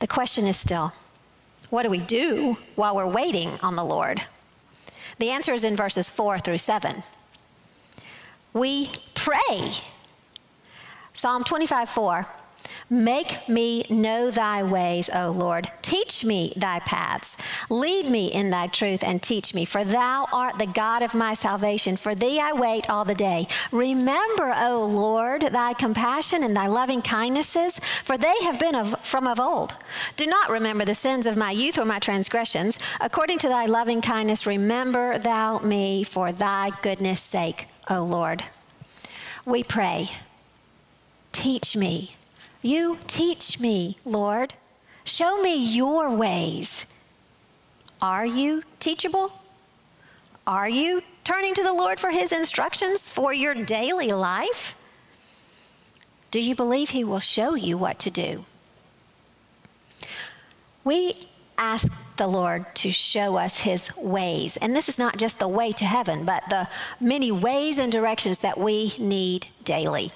The 0.00 0.06
question 0.06 0.46
is 0.46 0.56
still 0.56 0.92
what 1.70 1.82
do 1.82 1.90
we 1.90 2.00
do 2.00 2.56
while 2.76 2.96
we're 2.96 3.06
waiting 3.06 3.50
on 3.62 3.76
the 3.76 3.84
Lord? 3.84 4.22
The 5.18 5.30
answer 5.30 5.52
is 5.52 5.64
in 5.64 5.76
verses 5.76 6.08
4 6.08 6.38
through 6.38 6.58
7. 6.58 7.02
We 8.54 8.90
pray. 9.14 9.74
Psalm 11.12 11.44
25 11.44 11.88
4 11.88 12.26
Make 12.90 13.46
me 13.50 13.84
know 13.90 14.30
thy 14.30 14.62
ways, 14.62 15.10
O 15.12 15.30
Lord. 15.30 15.70
Teach 15.82 16.24
me 16.24 16.54
thy 16.56 16.78
paths. 16.80 17.36
Lead 17.68 18.06
me 18.06 18.32
in 18.32 18.48
thy 18.48 18.66
truth 18.66 19.04
and 19.04 19.22
teach 19.22 19.52
me, 19.54 19.66
for 19.66 19.84
thou 19.84 20.26
art 20.32 20.58
the 20.58 20.66
God 20.66 21.02
of 21.02 21.14
my 21.14 21.34
salvation. 21.34 21.98
For 21.98 22.14
thee 22.14 22.40
I 22.40 22.54
wait 22.54 22.88
all 22.88 23.04
the 23.04 23.14
day. 23.14 23.46
Remember, 23.72 24.54
O 24.56 24.86
Lord, 24.86 25.42
thy 25.42 25.74
compassion 25.74 26.42
and 26.42 26.56
thy 26.56 26.66
loving 26.66 27.02
kindnesses, 27.02 27.78
for 28.04 28.16
they 28.16 28.36
have 28.42 28.58
been 28.58 28.74
of, 28.74 28.98
from 29.04 29.26
of 29.26 29.38
old. 29.38 29.76
Do 30.16 30.24
not 30.24 30.48
remember 30.48 30.86
the 30.86 30.94
sins 30.94 31.26
of 31.26 31.36
my 31.36 31.50
youth 31.50 31.78
or 31.78 31.84
my 31.84 31.98
transgressions. 31.98 32.78
According 33.02 33.38
to 33.40 33.48
thy 33.48 33.66
loving 33.66 34.00
kindness, 34.00 34.46
remember 34.46 35.18
thou 35.18 35.58
me 35.58 36.04
for 36.04 36.32
thy 36.32 36.70
goodness' 36.80 37.20
sake, 37.20 37.68
O 37.90 38.02
Lord. 38.02 38.44
We 39.44 39.62
pray, 39.62 40.08
teach 41.32 41.76
me 41.76 42.14
you 42.62 42.98
teach 43.06 43.60
me, 43.60 43.96
Lord. 44.04 44.54
Show 45.04 45.40
me 45.42 45.56
your 45.56 46.10
ways. 46.10 46.86
Are 48.00 48.26
you 48.26 48.62
teachable? 48.78 49.32
Are 50.46 50.68
you 50.68 51.02
turning 51.24 51.54
to 51.54 51.62
the 51.62 51.72
Lord 51.72 52.00
for 52.00 52.10
his 52.10 52.32
instructions 52.32 53.10
for 53.10 53.32
your 53.32 53.54
daily 53.54 54.08
life? 54.08 54.76
Do 56.30 56.40
you 56.40 56.54
believe 56.54 56.90
he 56.90 57.04
will 57.04 57.20
show 57.20 57.54
you 57.54 57.78
what 57.78 57.98
to 58.00 58.10
do? 58.10 58.44
We 60.84 61.28
ask 61.56 61.92
the 62.16 62.26
Lord 62.26 62.74
to 62.76 62.90
show 62.90 63.36
us 63.36 63.60
his 63.60 63.94
ways. 63.96 64.56
And 64.58 64.74
this 64.74 64.88
is 64.88 64.98
not 64.98 65.16
just 65.16 65.38
the 65.38 65.48
way 65.48 65.72
to 65.72 65.84
heaven, 65.84 66.24
but 66.24 66.42
the 66.48 66.68
many 67.00 67.32
ways 67.32 67.78
and 67.78 67.90
directions 67.90 68.38
that 68.38 68.58
we 68.58 68.94
need 68.98 69.48
daily. 69.64 70.12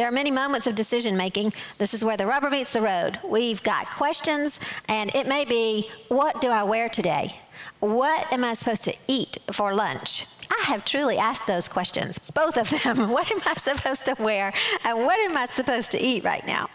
There 0.00 0.08
are 0.08 0.12
many 0.12 0.30
moments 0.30 0.66
of 0.66 0.74
decision 0.76 1.14
making. 1.14 1.52
This 1.76 1.92
is 1.92 2.02
where 2.02 2.16
the 2.16 2.24
rubber 2.24 2.48
meets 2.48 2.72
the 2.72 2.80
road. 2.80 3.18
We've 3.22 3.62
got 3.62 3.84
questions, 3.90 4.58
and 4.88 5.14
it 5.14 5.26
may 5.26 5.44
be 5.44 5.90
what 6.08 6.40
do 6.40 6.48
I 6.48 6.62
wear 6.62 6.88
today? 6.88 7.38
What 7.80 8.32
am 8.32 8.42
I 8.42 8.54
supposed 8.54 8.82
to 8.84 8.96
eat 9.08 9.36
for 9.52 9.74
lunch? 9.74 10.24
I 10.50 10.62
have 10.64 10.86
truly 10.86 11.18
asked 11.18 11.46
those 11.46 11.68
questions, 11.68 12.18
both 12.18 12.56
of 12.56 12.70
them. 12.70 13.10
what 13.10 13.30
am 13.30 13.40
I 13.44 13.52
supposed 13.58 14.06
to 14.06 14.16
wear, 14.18 14.54
and 14.84 15.04
what 15.04 15.20
am 15.20 15.36
I 15.36 15.44
supposed 15.44 15.90
to 15.90 16.00
eat 16.00 16.24
right 16.24 16.46
now? 16.46 16.70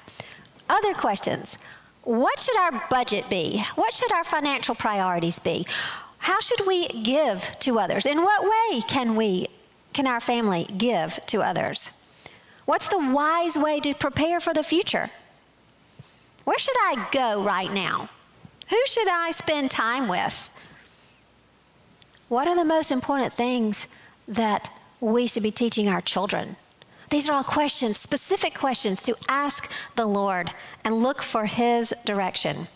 Other 0.69 0.93
questions 0.93 1.57
What 2.03 2.39
should 2.39 2.57
our 2.59 2.79
budget 2.91 3.27
be? 3.27 3.63
What 3.73 3.91
should 3.91 4.11
our 4.11 4.23
financial 4.23 4.75
priorities 4.75 5.39
be? 5.39 5.65
How 6.19 6.39
should 6.41 6.67
we 6.67 6.89
give 6.89 7.57
to 7.61 7.79
others? 7.79 8.05
In 8.05 8.21
what 8.21 8.43
way 8.43 8.81
can 8.81 9.15
we, 9.15 9.47
can 9.93 10.05
our 10.05 10.19
family 10.19 10.65
give 10.77 11.19
to 11.25 11.41
others? 11.41 12.04
What's 12.65 12.89
the 12.89 12.99
wise 12.99 13.57
way 13.57 13.79
to 13.79 13.93
prepare 13.93 14.39
for 14.39 14.53
the 14.53 14.63
future? 14.63 15.09
Where 16.43 16.57
should 16.57 16.77
I 16.77 17.07
go 17.11 17.43
right 17.43 17.71
now? 17.71 18.09
Who 18.69 18.81
should 18.87 19.07
I 19.07 19.31
spend 19.31 19.69
time 19.69 20.07
with? 20.07 20.49
What 22.27 22.47
are 22.47 22.55
the 22.55 22.65
most 22.65 22.91
important 22.91 23.33
things 23.33 23.87
that 24.27 24.71
we 24.99 25.27
should 25.27 25.43
be 25.43 25.51
teaching 25.51 25.87
our 25.87 26.01
children? 26.01 26.55
These 27.11 27.29
are 27.29 27.33
all 27.33 27.43
questions, 27.43 27.97
specific 27.97 28.55
questions 28.55 29.03
to 29.03 29.15
ask 29.29 29.71
the 29.95 30.07
Lord 30.07 30.51
and 30.83 31.03
look 31.03 31.21
for 31.21 31.45
His 31.45 31.93
direction. 32.03 32.67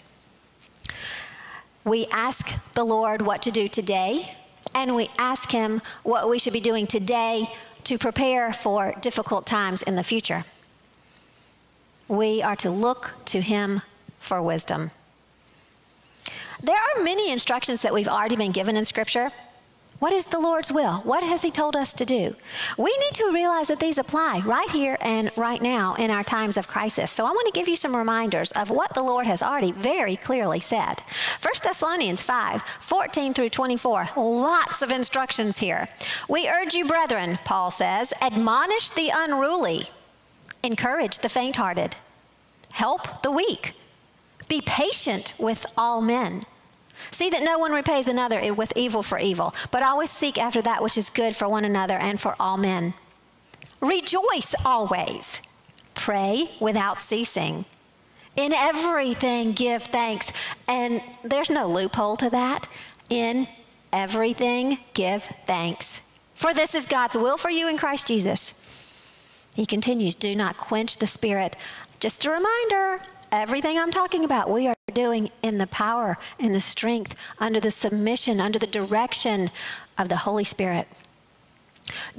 We 1.84 2.05
ask 2.12 2.53
the 2.74 2.84
Lord 2.84 3.24
what 3.24 3.41
to 3.43 3.51
do 3.51 3.67
today, 3.67 4.36
and 4.75 4.96
we 4.96 5.10
ask 5.17 5.51
Him 5.51 5.81
what 6.03 6.29
we 6.29 6.38
should 6.38 6.53
be 6.53 6.60
doing 6.60 6.86
today 6.86 7.50
to 7.83 7.98
prepare 7.98 8.53
for 8.53 8.93
difficult 9.01 9.45
times 9.45 9.81
in 9.83 9.95
the 9.95 10.03
future. 10.03 10.43
We 12.07 12.41
are 12.41 12.55
to 12.57 12.69
look 12.69 13.13
to 13.25 13.41
Him 13.41 13.81
for 14.19 14.41
wisdom. 14.41 14.91
There 16.62 16.75
are 16.75 17.03
many 17.03 17.31
instructions 17.31 17.81
that 17.83 17.93
we've 17.93 18.07
already 18.07 18.36
been 18.36 18.51
given 18.51 18.75
in 18.75 18.86
Scripture 18.86 19.31
what 20.00 20.13
is 20.13 20.27
the 20.27 20.39
Lord's 20.39 20.72
will? 20.72 20.96
What 21.00 21.24
has 21.24 21.41
He 21.41 21.51
told 21.51 21.75
us 21.75 21.94
to 21.94 22.06
do? 22.06 22.36
We 22.77 22.98
need 22.98 23.13
to 23.15 23.32
realize 23.34 23.68
that 23.68 23.79
these 23.79 23.98
apply 23.98 24.41
right 24.46 24.72
here 24.72 24.98
and 25.01 25.29
right 25.36 25.62
now 25.62 25.96
in 25.96 26.10
our 26.10 26.24
times 26.24 26.56
of 26.56 26.68
crisis. 26.68 27.12
So 27.12 27.25
I 27.25 27.32
want 27.32 27.46
to 27.48 27.60
give 27.60 27.68
you 27.68 27.75
some 27.75 27.96
reminders 27.96 28.51
of 28.53 28.70
what 28.70 28.94
the 28.94 29.01
Lord 29.01 29.27
has 29.27 29.44
already 29.44 29.74
very 29.74 30.15
clearly 30.15 30.62
said. 30.62 31.03
1 31.41 31.53
Thessalonians 31.63 32.24
5 32.24 32.63
14 32.79 33.34
through 33.34 33.50
24, 33.50 34.10
lots 34.15 34.82
of 34.82 34.91
instructions 34.91 35.58
here. 35.58 35.89
We 36.29 36.48
urge 36.48 36.74
you, 36.74 36.86
brethren, 36.86 37.38
Paul 37.44 37.70
says, 37.70 38.13
admonish 38.22 38.91
the 38.91 39.12
unruly, 39.13 39.89
encourage 40.63 41.20
the 41.20 41.29
faint 41.29 41.58
hearted, 41.58 41.96
help 42.74 43.22
the 43.22 43.32
weak 43.32 43.74
Be 44.48 44.62
patient 44.62 45.34
with 45.38 45.65
all 45.77 46.01
men. 46.01 46.44
See 47.12 47.29
that 47.29 47.44
no 47.44 47.58
one 47.58 47.72
repays 47.72 48.08
another 48.08 48.53
with 48.53 48.74
evil 48.75 49.03
for 49.03 49.20
evil, 49.20 49.53
but 49.72 49.84
always 49.84 50.10
seek 50.10 50.38
after 50.38 50.62
that 50.62 50.84
which 50.84 50.98
is 50.98 51.10
good 51.10 51.36
for 51.36 51.48
one 51.48 51.65
another 51.65 51.98
and 51.98 52.20
for 52.20 52.36
all 52.39 52.58
men. 52.58 52.94
Rejoice 53.82 54.56
always. 54.65 55.41
Pray 55.96 56.50
without 56.60 57.01
ceasing. 57.01 57.65
In 58.36 58.53
everything, 58.53 59.53
give 59.53 59.84
thanks. 59.84 60.32
And 60.68 61.01
there's 61.24 61.50
no 61.50 61.68
loophole 61.68 62.15
to 62.18 62.29
that. 62.29 62.68
In 63.10 63.48
everything, 63.91 64.79
give 64.94 65.24
thanks. 65.46 66.18
For 66.36 66.53
this 66.53 66.74
is 66.74 66.86
God's 66.86 67.18
will 67.18 67.38
for 67.38 67.50
you 67.50 67.68
in 67.68 67.77
Christ 67.77 68.08
Jesus. 68.08 68.56
He 69.56 69.65
continues, 69.65 70.15
Do 70.15 70.36
not 70.36 70.58
quench 70.58 70.98
the 70.98 71.08
spirit. 71.08 71.56
Just 72.00 72.24
a 72.24 72.32
reminder 72.32 73.01
everything 73.31 73.77
I'm 73.77 73.91
talking 73.91 74.25
about, 74.25 74.50
we 74.50 74.67
are 74.67 74.75
doing 74.93 75.29
in 75.43 75.57
the 75.57 75.67
power, 75.67 76.17
in 76.38 76.51
the 76.51 76.62
strength, 76.62 77.15
under 77.39 77.59
the 77.59 77.71
submission, 77.71 78.39
under 78.39 78.59
the 78.59 78.67
direction 78.67 79.51
of 79.98 80.09
the 80.09 80.17
Holy 80.17 80.43
Spirit. 80.43 80.88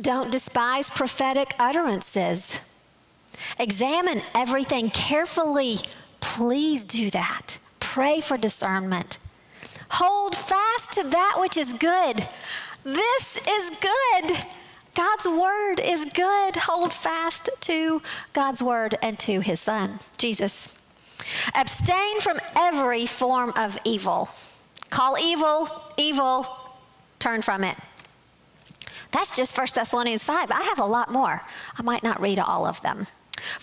Don't 0.00 0.31
despise 0.31 0.90
prophetic 0.90 1.55
utterances. 1.59 2.61
Examine 3.59 4.23
everything 4.35 4.90
carefully. 4.90 5.79
Please 6.21 6.85
do 6.85 7.11
that. 7.11 7.59
Pray 7.79 8.21
for 8.21 8.37
discernment. 8.37 9.19
Hold 9.90 10.37
fast 10.37 10.93
to 10.93 11.02
that 11.02 11.37
which 11.40 11.57
is 11.57 11.73
good. 11.73 12.26
This 12.85 13.37
is 13.37 13.71
good. 13.81 14.38
God's 14.95 15.26
word 15.26 15.81
is 15.81 16.05
good. 16.07 16.57
Hold 16.57 16.93
fast 16.93 17.49
to 17.62 18.02
God's 18.33 18.62
word 18.62 18.97
and 19.02 19.19
to 19.21 19.40
his 19.40 19.61
son, 19.61 20.00
Jesus. 20.19 20.80
Abstain 21.55 22.21
from 22.21 22.41
every 22.57 23.07
form 23.07 23.53
of 23.57 23.79
evil. 23.85 24.29
Call 24.91 25.19
evil, 25.19 25.69
evil, 25.97 26.47
turn 27.19 27.43
from 27.43 27.65
it. 27.65 27.77
That's 29.12 29.35
just 29.35 29.57
1 29.57 29.69
Thessalonians 29.75 30.25
5. 30.25 30.50
I 30.50 30.62
have 30.62 30.79
a 30.79 30.85
lot 30.85 31.12
more. 31.12 31.43
I 31.77 31.83
might 31.83 32.03
not 32.03 32.21
read 32.21 32.39
all 32.39 32.67
of 32.67 32.81
them. 32.83 33.07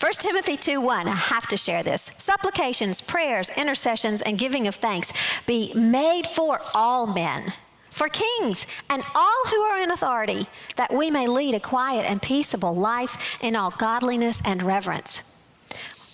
1 0.00 0.12
Timothy 0.14 0.56
2 0.56 0.80
1, 0.80 1.08
I 1.08 1.14
have 1.14 1.46
to 1.48 1.56
share 1.56 1.82
this. 1.82 2.02
Supplications, 2.02 3.00
prayers, 3.00 3.50
intercessions, 3.56 4.22
and 4.22 4.38
giving 4.38 4.66
of 4.66 4.74
thanks 4.74 5.12
be 5.46 5.72
made 5.74 6.26
for 6.26 6.60
all 6.74 7.06
men, 7.06 7.52
for 7.90 8.08
kings, 8.08 8.66
and 8.90 9.02
all 9.14 9.42
who 9.46 9.60
are 9.62 9.78
in 9.78 9.90
authority, 9.90 10.46
that 10.76 10.92
we 10.92 11.10
may 11.10 11.26
lead 11.26 11.54
a 11.54 11.60
quiet 11.60 12.06
and 12.06 12.20
peaceable 12.20 12.74
life 12.74 13.38
in 13.40 13.54
all 13.54 13.70
godliness 13.70 14.42
and 14.44 14.62
reverence. 14.62 15.27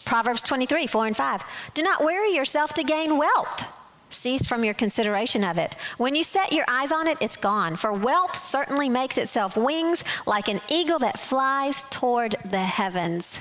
Proverbs 0.04 0.42
23, 0.42 0.86
4 0.86 1.06
and 1.06 1.16
5. 1.16 1.44
Do 1.74 1.82
not 1.82 2.04
weary 2.04 2.34
yourself 2.34 2.74
to 2.74 2.82
gain 2.82 3.18
wealth. 3.18 3.64
Cease 4.10 4.46
from 4.46 4.64
your 4.64 4.74
consideration 4.74 5.42
of 5.42 5.58
it. 5.58 5.74
When 5.98 6.14
you 6.14 6.22
set 6.22 6.52
your 6.52 6.64
eyes 6.68 6.92
on 6.92 7.06
it, 7.06 7.18
it's 7.20 7.36
gone. 7.36 7.76
For 7.76 7.92
wealth 7.92 8.36
certainly 8.36 8.88
makes 8.88 9.18
itself 9.18 9.56
wings 9.56 10.04
like 10.26 10.48
an 10.48 10.60
eagle 10.68 10.98
that 11.00 11.18
flies 11.18 11.84
toward 11.90 12.36
the 12.44 12.58
heavens. 12.58 13.40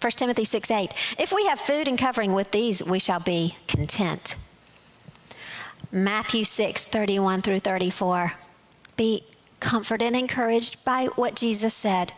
1 0.00 0.10
Timothy 0.12 0.44
6 0.44 0.70
8. 0.70 0.94
If 1.18 1.32
we 1.32 1.46
have 1.46 1.58
food 1.58 1.88
and 1.88 1.98
covering 1.98 2.32
with 2.32 2.52
these, 2.52 2.84
we 2.84 3.00
shall 3.00 3.20
be 3.20 3.56
content. 3.66 4.36
Matthew 5.90 6.44
6 6.44 6.84
31 6.84 7.42
through 7.42 7.58
34. 7.58 8.32
Be 8.96 9.24
comforted 9.60 10.06
and 10.06 10.16
encouraged 10.16 10.84
by 10.84 11.06
what 11.16 11.34
Jesus 11.34 11.74
said. 11.74 12.12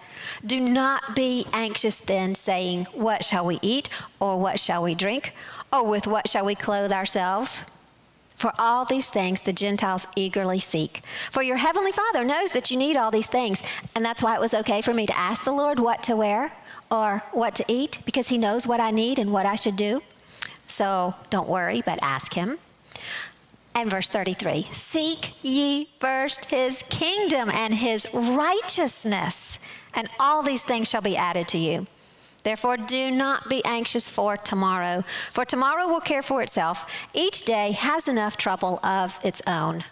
Do 0.44 0.60
not 0.60 1.14
be 1.16 1.46
anxious 1.52 2.00
then, 2.00 2.34
saying, 2.34 2.86
What 2.92 3.24
shall 3.24 3.46
we 3.46 3.58
eat? 3.62 3.88
Or 4.18 4.38
what 4.38 4.60
shall 4.60 4.82
we 4.82 4.94
drink? 4.94 5.34
Or 5.72 5.88
with 5.88 6.06
what 6.06 6.28
shall 6.28 6.44
we 6.44 6.54
clothe 6.54 6.92
ourselves? 6.92 7.64
For 8.36 8.52
all 8.58 8.86
these 8.86 9.10
things 9.10 9.42
the 9.42 9.52
Gentiles 9.52 10.06
eagerly 10.16 10.60
seek. 10.60 11.02
For 11.30 11.42
your 11.42 11.58
heavenly 11.58 11.92
Father 11.92 12.24
knows 12.24 12.52
that 12.52 12.70
you 12.70 12.76
need 12.76 12.96
all 12.96 13.10
these 13.10 13.28
things. 13.28 13.62
And 13.94 14.04
that's 14.04 14.22
why 14.22 14.34
it 14.34 14.40
was 14.40 14.54
okay 14.54 14.80
for 14.80 14.94
me 14.94 15.06
to 15.06 15.18
ask 15.18 15.44
the 15.44 15.52
Lord 15.52 15.78
what 15.78 16.02
to 16.04 16.16
wear 16.16 16.52
or 16.90 17.22
what 17.32 17.54
to 17.56 17.64
eat, 17.68 17.98
because 18.04 18.28
He 18.28 18.38
knows 18.38 18.66
what 18.66 18.80
I 18.80 18.90
need 18.90 19.18
and 19.18 19.32
what 19.32 19.46
I 19.46 19.56
should 19.56 19.76
do. 19.76 20.02
So 20.66 21.14
don't 21.28 21.48
worry, 21.48 21.82
but 21.84 21.98
ask 22.02 22.32
Him. 22.32 22.58
And 23.74 23.90
verse 23.90 24.08
33 24.08 24.64
Seek 24.72 25.32
ye 25.42 25.88
first 25.98 26.46
his 26.46 26.82
kingdom 26.90 27.50
and 27.50 27.74
his 27.74 28.06
righteousness, 28.12 29.58
and 29.94 30.08
all 30.18 30.42
these 30.42 30.62
things 30.62 30.88
shall 30.88 31.02
be 31.02 31.16
added 31.16 31.48
to 31.48 31.58
you. 31.58 31.86
Therefore, 32.42 32.76
do 32.76 33.10
not 33.10 33.48
be 33.48 33.62
anxious 33.64 34.08
for 34.08 34.36
tomorrow, 34.36 35.04
for 35.32 35.44
tomorrow 35.44 35.86
will 35.88 36.00
care 36.00 36.22
for 36.22 36.42
itself. 36.42 36.90
Each 37.12 37.42
day 37.42 37.72
has 37.72 38.08
enough 38.08 38.36
trouble 38.36 38.80
of 38.84 39.18
its 39.22 39.42
own. 39.46 39.84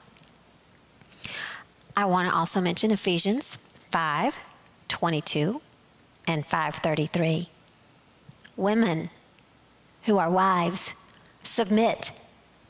I 1.97 2.07
want 2.07 2.29
to 2.29 2.35
also 2.35 2.61
mention 2.61 2.91
Ephesians 2.91 3.57
5 3.91 4.39
22 4.89 5.61
and 6.27 6.45
533. 6.47 7.51
Women 8.57 9.11
who 10.05 10.19
are 10.19 10.31
wives, 10.31 10.95
submit 11.43 12.13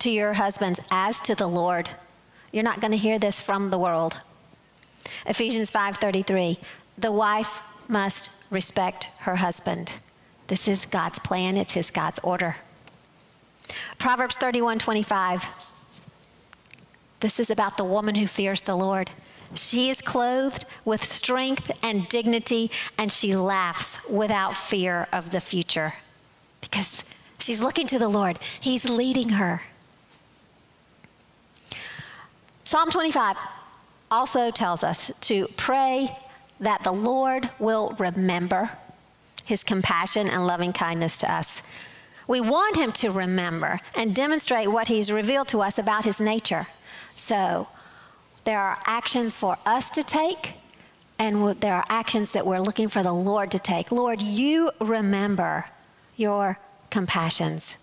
to 0.01 0.11
your 0.11 0.35
husbands 0.35 0.81
as 0.91 1.21
to 1.23 1.35
the 1.35 1.47
Lord. 1.47 1.91
You're 2.53 2.65
not 2.65 2.81
going 2.81 2.93
to 2.93 2.97
hear 2.97 3.19
this 3.19 3.41
from 3.41 3.71
the 3.71 3.79
world. 3.79 4.21
Ephesians 5.27 5.71
5:33, 5.71 6.59
the 6.97 7.13
wife 7.13 7.63
must 7.89 8.31
respect 8.51 9.11
her 9.21 9.37
husband. 9.37 9.95
This 10.47 10.69
is 10.69 10.87
God's 10.87 11.19
plan, 11.19 11.57
it's 11.57 11.75
his 11.75 11.91
God's 11.91 12.19
order. 12.21 12.57
Proverbs 13.99 14.37
31:25. 14.37 15.45
This 17.21 17.41
is 17.41 17.51
about 17.51 17.77
the 17.77 17.85
woman 17.85 18.15
who 18.15 18.27
fears 18.27 18.63
the 18.63 18.77
Lord. 18.77 19.11
She 19.55 19.91
is 19.91 20.01
clothed 20.01 20.67
with 20.85 21.03
strength 21.03 21.71
and 21.83 22.09
dignity, 22.09 22.71
and 22.97 23.11
she 23.11 23.35
laughs 23.35 24.09
without 24.09 24.55
fear 24.55 25.09
of 25.13 25.31
the 25.31 25.41
future 25.41 25.95
because 26.61 27.05
she's 27.39 27.61
looking 27.61 27.87
to 27.89 27.99
the 27.99 28.09
Lord. 28.09 28.39
He's 28.61 28.89
leading 28.89 29.31
her. 29.31 29.63
Psalm 32.69 32.91
25 32.91 33.35
also 34.11 34.51
tells 34.51 34.85
us 34.85 35.11
to 35.23 35.49
pray 35.57 36.15
that 36.61 36.85
the 36.85 36.93
Lord 36.93 37.49
will 37.59 37.97
remember 37.99 38.71
his 39.47 39.65
compassion 39.65 40.29
and 40.29 40.47
loving 40.47 40.75
kindness 40.75 41.17
to 41.17 41.33
us. 41.33 41.63
We 42.27 42.43
want 42.43 42.77
him 42.77 42.93
to 42.93 43.11
remember 43.11 43.81
and 43.95 44.15
demonstrate 44.15 44.69
what 44.69 44.87
he's 44.87 45.11
revealed 45.11 45.49
to 45.49 45.63
us 45.63 45.79
about 45.79 46.05
his 46.05 46.21
nature. 46.21 46.67
So, 47.17 47.69
there 48.45 48.61
are 48.61 48.79
actions 48.85 49.35
for 49.35 49.57
us 49.65 49.91
to 49.93 50.03
take, 50.03 50.53
and 51.19 51.59
there 51.63 51.75
are 51.75 51.87
actions 51.89 52.33
that 52.33 52.47
we're 52.47 52.61
looking 52.61 52.89
for 52.89 53.03
the 53.03 53.15
Lord 53.15 53.51
to 53.53 53.59
take. 53.59 53.91
Lord, 53.91 54.21
you 54.21 54.73
remember 54.79 55.65
your 56.17 56.59
compassions. 56.91 57.79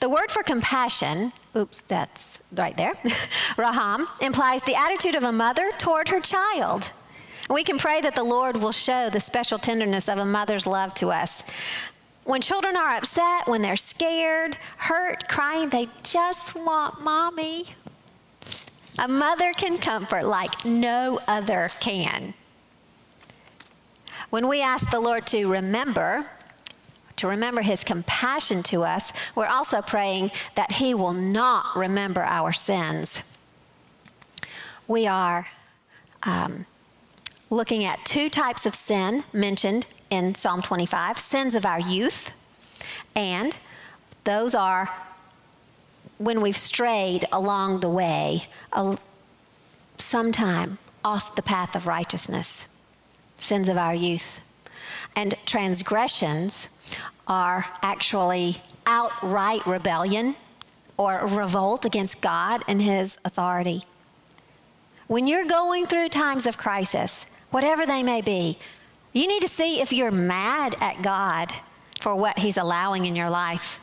The 0.00 0.08
word 0.08 0.30
for 0.30 0.42
compassion, 0.42 1.32
oops, 1.56 1.82
that's 1.82 2.38
right 2.54 2.76
there, 2.76 2.92
raham, 3.56 4.08
implies 4.20 4.62
the 4.62 4.74
attitude 4.74 5.14
of 5.14 5.24
a 5.24 5.32
mother 5.32 5.70
toward 5.78 6.08
her 6.08 6.20
child. 6.20 6.90
We 7.48 7.62
can 7.62 7.78
pray 7.78 8.00
that 8.00 8.14
the 8.14 8.24
Lord 8.24 8.56
will 8.56 8.72
show 8.72 9.08
the 9.08 9.20
special 9.20 9.58
tenderness 9.58 10.08
of 10.08 10.18
a 10.18 10.24
mother's 10.24 10.66
love 10.66 10.94
to 10.94 11.10
us. 11.10 11.42
When 12.24 12.40
children 12.40 12.76
are 12.76 12.96
upset, 12.96 13.46
when 13.46 13.62
they're 13.62 13.76
scared, 13.76 14.58
hurt, 14.78 15.28
crying, 15.28 15.68
they 15.68 15.88
just 16.02 16.56
want 16.56 17.00
mommy. 17.00 17.66
A 18.98 19.06
mother 19.06 19.52
can 19.52 19.76
comfort 19.78 20.24
like 20.26 20.64
no 20.64 21.20
other 21.28 21.70
can. 21.78 22.34
When 24.30 24.48
we 24.48 24.60
ask 24.60 24.90
the 24.90 24.98
Lord 24.98 25.24
to 25.28 25.46
remember, 25.46 26.28
to 27.16 27.26
remember 27.26 27.62
his 27.62 27.82
compassion 27.82 28.62
to 28.64 28.82
us, 28.82 29.12
we're 29.34 29.46
also 29.46 29.80
praying 29.82 30.30
that 30.54 30.72
he 30.72 30.94
will 30.94 31.12
not 31.12 31.76
remember 31.76 32.22
our 32.22 32.52
sins. 32.52 33.22
We 34.86 35.06
are 35.06 35.46
um, 36.22 36.66
looking 37.50 37.84
at 37.84 38.04
two 38.04 38.28
types 38.28 38.66
of 38.66 38.74
sin 38.74 39.24
mentioned 39.32 39.86
in 40.10 40.34
Psalm 40.34 40.62
25 40.62 41.18
sins 41.18 41.54
of 41.54 41.66
our 41.66 41.80
youth, 41.80 42.32
and 43.14 43.56
those 44.24 44.54
are 44.54 44.90
when 46.18 46.40
we've 46.40 46.56
strayed 46.56 47.24
along 47.32 47.80
the 47.80 47.88
way, 47.88 48.46
sometime 49.98 50.78
off 51.04 51.34
the 51.36 51.42
path 51.42 51.76
of 51.76 51.86
righteousness, 51.86 52.68
sins 53.38 53.68
of 53.68 53.76
our 53.76 53.94
youth. 53.94 54.40
And 55.14 55.34
transgressions 55.46 56.68
are 57.26 57.66
actually 57.82 58.58
outright 58.86 59.66
rebellion 59.66 60.36
or 60.96 61.26
revolt 61.26 61.84
against 61.84 62.20
God 62.20 62.62
and 62.68 62.80
His 62.80 63.18
authority. 63.24 63.82
When 65.06 65.26
you're 65.26 65.44
going 65.44 65.86
through 65.86 66.08
times 66.08 66.46
of 66.46 66.58
crisis, 66.58 67.26
whatever 67.50 67.86
they 67.86 68.02
may 68.02 68.20
be, 68.20 68.58
you 69.12 69.26
need 69.26 69.42
to 69.42 69.48
see 69.48 69.80
if 69.80 69.92
you're 69.92 70.10
mad 70.10 70.76
at 70.80 71.02
God 71.02 71.52
for 72.00 72.14
what 72.14 72.38
He's 72.38 72.56
allowing 72.56 73.06
in 73.06 73.16
your 73.16 73.30
life. 73.30 73.80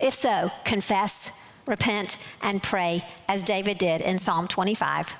If 0.00 0.14
so, 0.14 0.50
confess, 0.64 1.30
repent, 1.66 2.18
and 2.42 2.62
pray 2.62 3.04
as 3.28 3.42
David 3.42 3.78
did 3.78 4.00
in 4.00 4.18
Psalm 4.18 4.48
25. 4.48 5.14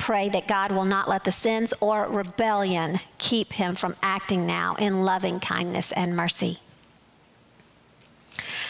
Pray 0.00 0.30
that 0.30 0.48
God 0.48 0.72
will 0.72 0.86
not 0.86 1.08
let 1.08 1.24
the 1.24 1.30
sins 1.30 1.74
or 1.78 2.06
rebellion 2.06 2.98
keep 3.18 3.52
him 3.52 3.74
from 3.74 3.94
acting 4.02 4.46
now 4.46 4.74
in 4.76 5.02
loving 5.02 5.38
kindness 5.38 5.92
and 5.92 6.16
mercy. 6.16 6.58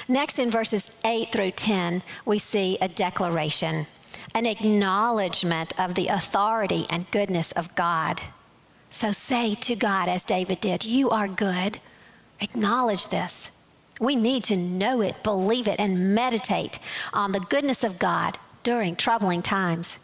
Next, 0.09 0.41
in 0.41 0.51
verses 0.51 1.01
8 1.05 1.31
through 1.31 1.53
10, 1.53 2.03
we 2.25 2.39
see 2.39 2.77
a 2.81 2.89
declaration, 2.89 3.87
an 4.35 4.45
acknowledgement 4.45 5.73
of 5.79 5.95
the 5.95 6.09
authority 6.09 6.85
and 6.91 7.09
goodness 7.13 7.53
of 7.53 7.77
God. 7.77 8.21
So 8.91 9.13
say 9.13 9.55
to 9.55 9.77
God, 9.77 10.09
as 10.09 10.25
David 10.25 10.61
did, 10.61 10.85
You 10.85 11.11
are 11.11 11.29
good. 11.29 11.79
Acknowledge 12.41 13.07
this. 13.07 13.53
We 14.01 14.17
need 14.17 14.43
to 14.45 14.57
know 14.57 15.01
it, 15.01 15.23
believe 15.23 15.69
it, 15.69 15.79
and 15.79 16.13
meditate 16.13 16.81
on 17.13 17.31
the 17.31 17.47
goodness 17.49 17.85
of 17.85 18.01
God 18.01 18.37
during 18.65 18.97
troubling 18.97 19.43
times. 19.43 20.01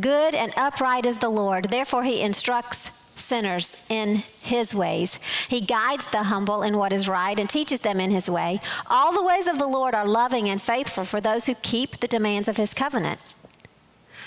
Good 0.00 0.34
and 0.34 0.52
upright 0.56 1.06
is 1.06 1.16
the 1.16 1.30
Lord, 1.30 1.70
therefore, 1.70 2.02
he 2.02 2.20
instructs 2.20 2.90
sinners 3.18 3.86
in 3.88 4.22
his 4.40 4.74
ways. 4.74 5.18
He 5.48 5.60
guides 5.60 6.08
the 6.08 6.24
humble 6.24 6.62
in 6.62 6.76
what 6.76 6.92
is 6.92 7.08
right 7.08 7.38
and 7.38 7.48
teaches 7.48 7.80
them 7.80 7.98
in 7.98 8.10
his 8.10 8.28
way. 8.28 8.60
All 8.86 9.12
the 9.12 9.24
ways 9.24 9.46
of 9.46 9.58
the 9.58 9.66
Lord 9.66 9.94
are 9.94 10.06
loving 10.06 10.48
and 10.48 10.60
faithful 10.60 11.04
for 11.04 11.20
those 11.20 11.46
who 11.46 11.54
keep 11.54 11.98
the 11.98 12.06
demands 12.06 12.48
of 12.48 12.56
his 12.56 12.74
covenant. 12.74 13.18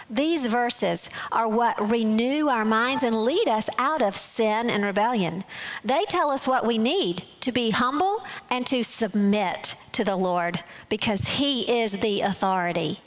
These 0.09 0.45
verses 0.47 1.09
are 1.31 1.47
what 1.47 1.89
renew 1.89 2.49
our 2.49 2.65
minds 2.65 3.01
and 3.01 3.23
lead 3.23 3.47
us 3.47 3.69
out 3.77 4.01
of 4.01 4.17
sin 4.17 4.69
and 4.69 4.83
rebellion. 4.83 5.45
They 5.85 6.03
tell 6.09 6.29
us 6.31 6.47
what 6.47 6.65
we 6.65 6.77
need 6.77 7.23
to 7.39 7.51
be 7.53 7.69
humble 7.69 8.25
and 8.49 8.67
to 8.67 8.83
submit 8.83 9.75
to 9.93 10.03
the 10.03 10.17
Lord 10.17 10.61
because 10.89 11.29
He 11.39 11.81
is 11.81 11.93
the 11.93 12.21
authority. 12.21 12.99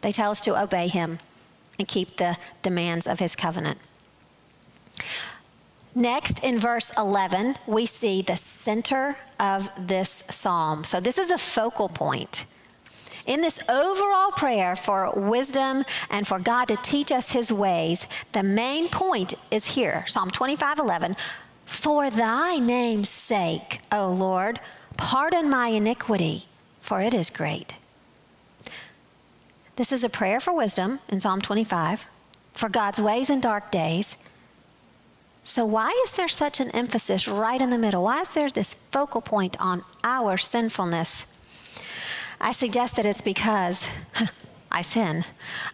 They 0.00 0.10
tell 0.10 0.32
us 0.32 0.40
to 0.40 0.60
obey 0.60 0.88
Him 0.88 1.20
and 1.78 1.88
keep 1.88 2.16
the 2.16 2.36
demands 2.62 3.06
of 3.06 3.18
His 3.18 3.36
covenant. 3.36 3.78
Next, 5.94 6.42
in 6.42 6.58
verse 6.58 6.90
11, 6.96 7.56
we 7.66 7.84
see 7.84 8.22
the 8.22 8.36
center 8.36 9.16
of 9.38 9.68
this 9.78 10.24
psalm. 10.30 10.84
So, 10.84 11.00
this 11.00 11.18
is 11.18 11.30
a 11.30 11.36
focal 11.36 11.88
point. 11.88 12.46
In 13.26 13.40
this 13.40 13.60
overall 13.68 14.32
prayer 14.32 14.74
for 14.74 15.12
wisdom 15.14 15.84
and 16.10 16.26
for 16.26 16.38
God 16.38 16.66
to 16.68 16.76
teach 16.76 17.12
us 17.12 17.30
his 17.30 17.52
ways, 17.52 18.08
the 18.32 18.42
main 18.42 18.88
point 18.88 19.34
is 19.50 19.74
here 19.74 20.04
Psalm 20.08 20.30
25 20.30 20.78
11. 20.80 21.16
For 21.64 22.10
thy 22.10 22.58
name's 22.58 23.08
sake, 23.08 23.80
O 23.92 24.08
Lord, 24.08 24.60
pardon 24.96 25.48
my 25.48 25.68
iniquity, 25.68 26.46
for 26.80 27.00
it 27.00 27.14
is 27.14 27.30
great. 27.30 27.76
This 29.76 29.90
is 29.90 30.04
a 30.04 30.10
prayer 30.10 30.38
for 30.38 30.54
wisdom 30.54 31.00
in 31.08 31.20
Psalm 31.20 31.40
25, 31.40 32.06
for 32.52 32.68
God's 32.68 33.00
ways 33.00 33.30
in 33.30 33.40
dark 33.40 33.70
days. 33.70 34.18
So, 35.42 35.64
why 35.64 35.90
is 36.04 36.14
there 36.14 36.28
such 36.28 36.60
an 36.60 36.70
emphasis 36.72 37.26
right 37.26 37.60
in 37.60 37.70
the 37.70 37.78
middle? 37.78 38.04
Why 38.04 38.20
is 38.20 38.28
there 38.28 38.50
this 38.50 38.74
focal 38.74 39.22
point 39.22 39.56
on 39.58 39.82
our 40.04 40.36
sinfulness? 40.36 41.26
I 42.38 42.52
suggest 42.52 42.96
that 42.96 43.06
it's 43.06 43.22
because 43.22 43.88
I 44.70 44.82
sin. 44.82 45.24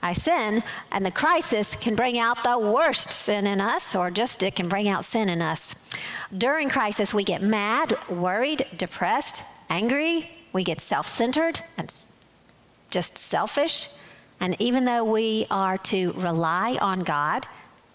I 0.00 0.12
sin, 0.12 0.62
and 0.92 1.04
the 1.04 1.11
crisis 1.11 1.74
can 1.74 1.96
bring 1.96 2.20
out 2.20 2.44
the 2.44 2.58
worst 2.58 3.11
sin 3.11 3.48
in 3.48 3.61
us, 3.61 3.96
or 3.96 4.12
just 4.12 4.44
it 4.44 4.54
can 4.54 4.68
bring 4.68 4.88
out 4.88 5.04
sin 5.04 5.28
in 5.28 5.42
us. 5.42 5.74
During 6.37 6.68
crisis, 6.68 7.12
we 7.12 7.24
get 7.24 7.42
mad, 7.42 7.98
worried, 8.08 8.64
depressed, 8.76 9.42
angry, 9.68 10.30
we 10.52 10.62
get 10.62 10.80
self 10.80 11.08
centered 11.08 11.61
and 11.76 11.92
just 12.90 13.18
selfish. 13.18 13.88
And 14.40 14.57
even 14.61 14.85
though 14.85 15.05
we 15.05 15.46
are 15.51 15.79
to 15.79 16.12
rely 16.12 16.79
on 16.81 17.01
God, 17.01 17.46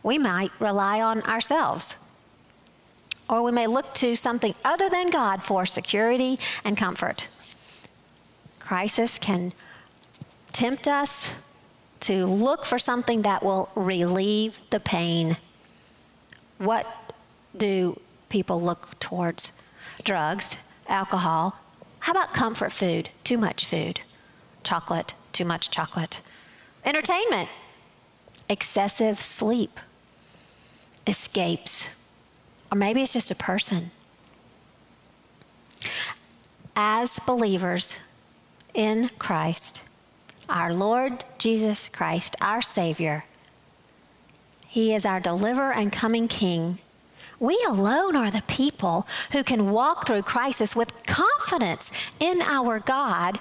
we 0.04 0.18
might 0.18 0.52
rely 0.60 1.02
on 1.02 1.22
ourselves. 1.24 1.98
Or 3.30 3.42
we 3.42 3.52
may 3.52 3.68
look 3.68 3.94
to 3.96 4.16
something 4.16 4.54
other 4.66 4.90
than 4.90 5.10
God 5.10 5.42
for 5.42 5.66
security 5.66 6.40
and 6.66 6.78
comfort 6.78 7.28
crisis 8.64 9.20
can 9.20 9.54
tempt 10.52 10.88
us 10.88 11.36
to 12.00 12.26
look 12.26 12.66
for 12.66 12.80
something 12.80 13.22
that 13.22 13.44
will 13.44 13.70
relieve 13.76 14.62
the 14.72 14.80
pain. 14.80 15.38
What 16.58 16.88
do 17.56 18.00
people 18.30 18.60
look 18.62 19.00
towards? 19.00 19.52
Drugs, 20.04 20.58
alcohol. 20.88 21.56
How 22.00 22.14
about 22.14 22.34
comfort 22.34 22.72
food? 22.72 23.10
Too 23.24 23.38
much 23.38 23.66
food. 23.66 24.00
Chocolate, 24.64 25.14
too 25.32 25.46
much 25.46 25.70
chocolate. 25.70 26.22
Entertainment, 26.86 27.50
excessive 28.50 29.20
sleep, 29.20 29.80
escapes. 31.08 31.90
Or 32.72 32.78
maybe 32.78 33.02
it's 33.02 33.14
just 33.14 33.32
a 33.32 33.36
person. 33.36 33.92
As 36.76 37.20
believers, 37.20 37.98
in 38.74 39.10
Christ, 39.20 39.84
our 40.50 40.74
Lord 40.74 41.24
Jesus 41.38 41.88
Christ, 41.88 42.36
our 42.42 42.62
Savior. 42.62 43.26
He 44.68 44.94
is 44.94 45.06
our 45.06 45.20
deliverer 45.20 45.74
and 45.74 45.92
coming 45.92 46.28
King. 46.28 46.80
We 47.40 47.60
alone 47.68 48.16
are 48.16 48.32
the 48.32 48.44
people 48.48 49.08
who 49.32 49.44
can 49.44 49.72
walk 49.72 50.08
through 50.08 50.24
crisis 50.24 50.76
with 50.76 51.06
confidence 51.06 51.92
in 52.20 52.42
our 52.42 52.80
God 52.80 53.40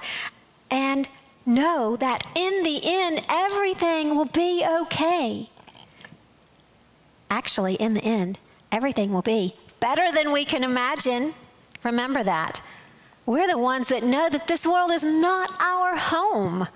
and 0.72 1.06
know 1.44 1.96
that 1.96 2.26
in 2.34 2.62
the 2.62 2.80
end, 2.82 3.22
everything 3.28 4.16
will 4.16 4.24
be 4.24 4.64
okay. 4.66 5.50
Actually, 7.30 7.74
in 7.74 7.92
the 7.94 8.02
end, 8.02 8.38
everything 8.72 9.12
will 9.12 9.22
be 9.22 9.54
better 9.80 10.10
than 10.12 10.32
we 10.32 10.46
can 10.46 10.64
imagine. 10.64 11.34
Remember 11.84 12.24
that. 12.24 12.62
We're 13.26 13.46
the 13.46 13.58
ones 13.58 13.88
that 13.88 14.02
know 14.02 14.30
that 14.30 14.48
this 14.48 14.66
world 14.66 14.90
is 14.90 15.04
not 15.04 15.50
our 15.60 15.94
home. 15.94 16.66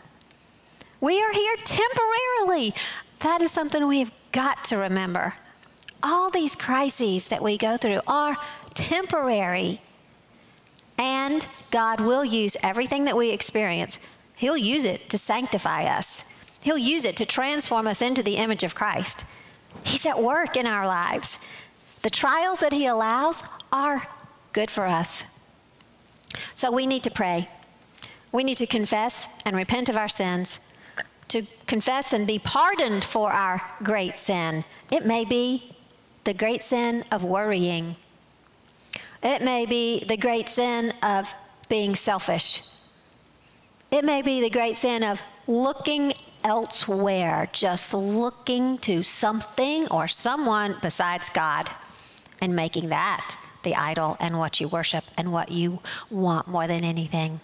We 1.00 1.22
are 1.22 1.32
here 1.32 1.56
temporarily. 1.64 2.74
That 3.20 3.40
is 3.40 3.50
something 3.50 3.86
we've 3.86 4.12
got 4.30 4.62
to 4.66 4.76
remember. 4.76 5.34
All 6.02 6.28
these 6.30 6.54
crises 6.54 7.28
that 7.28 7.42
we 7.42 7.56
go 7.56 7.78
through 7.78 8.00
are 8.06 8.36
temporary. 8.74 9.80
And 10.98 11.46
God 11.70 12.00
will 12.00 12.24
use 12.24 12.56
everything 12.62 13.04
that 13.04 13.16
we 13.16 13.30
experience, 13.30 13.98
He'll 14.36 14.56
use 14.56 14.84
it 14.84 15.08
to 15.10 15.18
sanctify 15.18 15.84
us, 15.84 16.24
He'll 16.60 16.78
use 16.78 17.04
it 17.04 17.16
to 17.16 17.26
transform 17.26 17.86
us 17.86 18.02
into 18.02 18.22
the 18.22 18.36
image 18.36 18.64
of 18.64 18.74
Christ. 18.74 19.24
He's 19.84 20.06
at 20.06 20.22
work 20.22 20.56
in 20.56 20.66
our 20.66 20.86
lives. 20.86 21.38
The 22.02 22.10
trials 22.10 22.60
that 22.60 22.72
He 22.72 22.86
allows 22.86 23.42
are 23.72 24.08
good 24.52 24.70
for 24.70 24.86
us. 24.86 25.24
So 26.54 26.70
we 26.70 26.86
need 26.86 27.02
to 27.04 27.10
pray. 27.10 27.48
We 28.32 28.44
need 28.44 28.56
to 28.58 28.66
confess 28.66 29.28
and 29.44 29.56
repent 29.56 29.88
of 29.88 29.96
our 29.96 30.08
sins, 30.08 30.60
to 31.28 31.42
confess 31.66 32.12
and 32.12 32.26
be 32.26 32.38
pardoned 32.38 33.04
for 33.04 33.32
our 33.32 33.62
great 33.82 34.18
sin. 34.18 34.64
It 34.90 35.06
may 35.06 35.24
be 35.24 35.74
the 36.24 36.34
great 36.34 36.62
sin 36.62 37.04
of 37.10 37.24
worrying, 37.24 37.96
it 39.22 39.42
may 39.42 39.66
be 39.66 40.04
the 40.04 40.16
great 40.16 40.48
sin 40.48 40.92
of 41.02 41.32
being 41.68 41.94
selfish, 41.94 42.62
it 43.90 44.04
may 44.04 44.22
be 44.22 44.40
the 44.40 44.50
great 44.50 44.76
sin 44.76 45.02
of 45.02 45.20
looking 45.46 46.12
elsewhere, 46.44 47.48
just 47.52 47.92
looking 47.94 48.78
to 48.78 49.02
something 49.02 49.88
or 49.88 50.06
someone 50.06 50.76
besides 50.82 51.28
God 51.30 51.70
and 52.40 52.54
making 52.54 52.88
that 52.90 53.36
the 53.62 53.74
idol 53.74 54.16
and 54.20 54.38
what 54.38 54.60
you 54.60 54.68
worship 54.68 55.04
and 55.18 55.32
what 55.32 55.50
you 55.50 55.80
want 56.08 56.46
more 56.46 56.68
than 56.68 56.84
anything. 56.84 57.40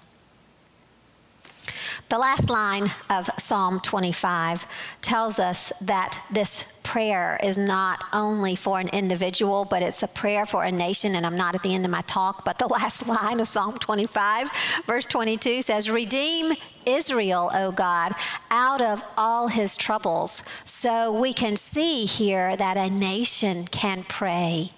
The 2.08 2.18
last 2.18 2.48
line 2.48 2.90
of 3.10 3.28
Psalm 3.38 3.80
25 3.80 4.66
tells 5.00 5.38
us 5.38 5.72
that 5.80 6.22
this 6.30 6.64
prayer 6.92 7.40
is 7.42 7.56
not 7.56 8.04
only 8.12 8.54
for 8.54 8.78
an 8.78 8.88
individual, 8.88 9.64
but 9.64 9.82
it's 9.82 10.02
a 10.02 10.06
prayer 10.06 10.44
for 10.44 10.64
a 10.64 10.70
nation. 10.70 11.14
And 11.14 11.24
I'm 11.24 11.34
not 11.34 11.54
at 11.54 11.62
the 11.62 11.74
end 11.74 11.86
of 11.86 11.90
my 11.90 12.02
talk, 12.02 12.44
but 12.44 12.58
the 12.58 12.66
last 12.78 13.08
line 13.08 13.40
of 13.40 13.48
Psalm 13.48 13.78
25, 13.78 14.50
verse 14.86 15.06
22 15.06 15.62
says, 15.62 15.88
Redeem 15.88 16.52
Israel, 16.84 17.50
O 17.54 17.72
God, 17.72 18.12
out 18.50 18.82
of 18.82 19.02
all 19.16 19.48
his 19.48 19.74
troubles. 19.74 20.42
So 20.66 21.18
we 21.18 21.32
can 21.32 21.56
see 21.56 22.04
here 22.04 22.58
that 22.58 22.76
a 22.76 22.90
nation 22.90 23.64
can 23.68 24.04
pray 24.04 24.72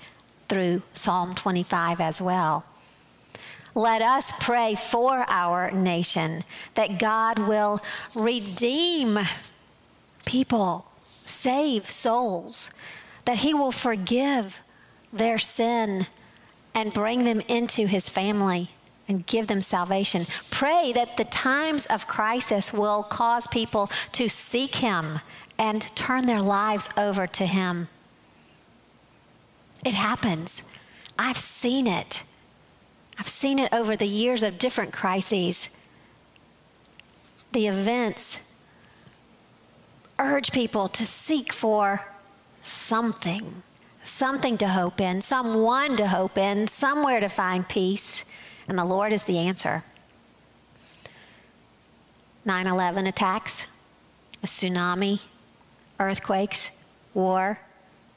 through 0.48 0.82
Psalm 0.92 1.34
25 1.34 2.00
as 2.00 2.22
well. 2.22 2.64
Let 3.74 4.02
us 4.02 4.32
pray 4.38 4.76
for 4.76 5.24
our 5.26 5.72
nation 5.72 6.44
that 6.74 7.00
God 7.00 7.40
will 7.40 7.80
redeem 8.14 9.18
people, 10.24 10.86
save 11.24 11.88
souls, 11.88 12.70
that 13.24 13.38
He 13.38 13.54
will 13.54 13.72
forgive 13.72 14.60
their 15.12 15.38
sin 15.38 16.06
and 16.74 16.92
bring 16.92 17.24
them 17.24 17.40
into 17.48 17.86
His 17.86 18.08
family. 18.08 18.70
and 19.06 19.26
give 19.26 19.48
them 19.48 19.60
salvation. 19.60 20.26
Pray 20.50 20.90
that 20.94 21.18
the 21.18 21.24
times 21.26 21.84
of 21.86 22.06
crisis 22.06 22.72
will 22.72 23.02
cause 23.02 23.46
people 23.48 23.90
to 24.12 24.30
seek 24.30 24.76
Him 24.76 25.20
and 25.58 25.82
turn 25.94 26.24
their 26.24 26.40
lives 26.40 26.88
over 26.96 27.26
to 27.26 27.44
Him. 27.46 27.88
It 29.84 29.92
happens. 29.94 30.62
I've 31.18 31.36
seen 31.36 31.86
it. 31.86 32.24
I've 33.18 33.28
seen 33.28 33.58
it 33.58 33.72
over 33.72 33.94
the 33.94 34.06
years 34.06 34.42
of 34.42 34.58
different 34.58 34.92
crises. 34.92 35.68
The 37.52 37.66
events 37.66 38.40
urge 40.18 40.52
people 40.52 40.88
to 40.88 41.04
seek 41.06 41.52
for 41.52 42.06
something, 42.62 43.62
something 44.02 44.56
to 44.58 44.68
hope 44.68 45.00
in, 45.00 45.20
someone 45.20 45.96
to 45.96 46.06
hope 46.06 46.38
in, 46.38 46.68
somewhere 46.68 47.20
to 47.20 47.28
find 47.28 47.68
peace. 47.68 48.24
And 48.68 48.78
the 48.78 48.84
Lord 48.84 49.12
is 49.12 49.24
the 49.24 49.38
answer. 49.38 49.84
9 52.46 52.66
11 52.66 53.06
attacks, 53.06 53.66
a 54.42 54.46
tsunami, 54.46 55.20
earthquakes, 55.98 56.70
war, 57.14 57.58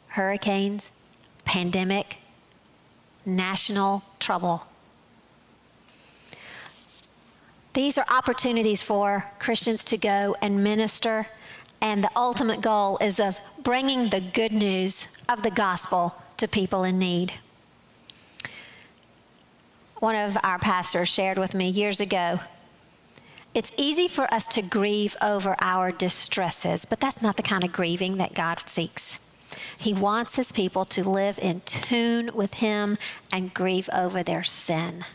hurricanes, 0.10 0.92
pandemic, 1.46 2.18
national 3.26 4.04
trouble. 4.20 4.66
These 7.74 7.98
are 7.98 8.06
opportunities 8.10 8.82
for 8.82 9.26
Christians 9.40 9.84
to 9.86 9.98
go 9.98 10.36
and 10.42 10.64
minister, 10.64 11.28
and 11.82 12.04
the 12.04 12.12
ultimate 12.16 12.62
goal 12.62 12.98
is 13.00 13.20
of 13.20 13.40
bringing 13.64 14.10
the 14.10 14.22
good 14.22 14.52
news 14.52 15.18
of 15.30 15.44
the 15.44 15.52
gospel 15.52 16.16
to 16.38 16.48
people 16.48 16.84
in 16.84 17.00
need. 17.00 17.34
One 20.00 20.16
of 20.16 20.38
our 20.44 20.60
pastors 20.60 21.10
shared 21.10 21.38
with 21.38 21.56
me 21.56 21.70
years 21.70 22.00
ago 22.00 22.40
it's 23.58 23.72
easy 23.76 24.08
for 24.08 24.32
us 24.32 24.46
to 24.50 24.62
grieve 24.62 25.16
over 25.20 25.56
our 25.60 25.92
distresses, 25.92 26.86
but 26.86 27.00
that's 27.00 27.24
not 27.24 27.38
the 27.38 27.42
kind 27.42 27.64
of 27.64 27.72
grieving 27.72 28.18
that 28.18 28.36
God 28.36 28.62
seeks. 28.68 29.20
He 29.80 29.96
wants 29.96 30.36
his 30.36 30.52
people 30.52 30.86
to 30.86 31.10
live 31.10 31.40
in 31.40 31.62
tune 31.62 32.30
with 32.36 32.54
him 32.54 33.00
and 33.32 33.56
grieve 33.56 33.90
over 33.92 34.22
their 34.22 34.44
sin. 34.44 35.06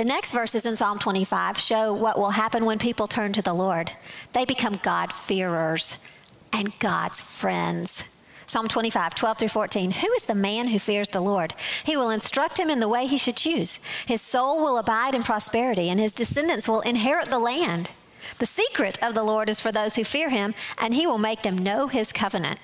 The 0.00 0.06
next 0.06 0.32
verses 0.32 0.64
in 0.64 0.76
Psalm 0.76 0.98
25 0.98 1.58
show 1.58 1.92
what 1.92 2.18
will 2.18 2.30
happen 2.30 2.64
when 2.64 2.78
people 2.78 3.06
turn 3.06 3.34
to 3.34 3.42
the 3.42 3.52
Lord. 3.52 3.92
They 4.32 4.46
become 4.46 4.80
God-fearers 4.82 6.06
and 6.54 6.78
God's 6.78 7.20
friends. 7.20 8.04
Psalm 8.46 8.66
25, 8.66 9.14
12 9.14 9.36
through 9.36 9.48
14. 9.48 9.90
Who 9.90 10.10
is 10.12 10.22
the 10.22 10.34
man 10.34 10.68
who 10.68 10.78
fears 10.78 11.10
the 11.10 11.20
Lord? 11.20 11.52
He 11.84 11.98
will 11.98 12.08
instruct 12.08 12.58
him 12.58 12.70
in 12.70 12.80
the 12.80 12.88
way 12.88 13.06
he 13.06 13.18
should 13.18 13.36
choose. 13.36 13.78
His 14.06 14.22
soul 14.22 14.62
will 14.62 14.78
abide 14.78 15.14
in 15.14 15.22
prosperity, 15.22 15.90
and 15.90 16.00
his 16.00 16.14
descendants 16.14 16.66
will 16.66 16.80
inherit 16.80 17.28
the 17.28 17.38
land. 17.38 17.90
The 18.38 18.46
secret 18.46 18.98
of 19.02 19.12
the 19.12 19.22
Lord 19.22 19.50
is 19.50 19.60
for 19.60 19.70
those 19.70 19.96
who 19.96 20.04
fear 20.04 20.30
him, 20.30 20.54
and 20.78 20.94
he 20.94 21.06
will 21.06 21.18
make 21.18 21.42
them 21.42 21.58
know 21.58 21.88
his 21.88 22.10
covenant. 22.10 22.58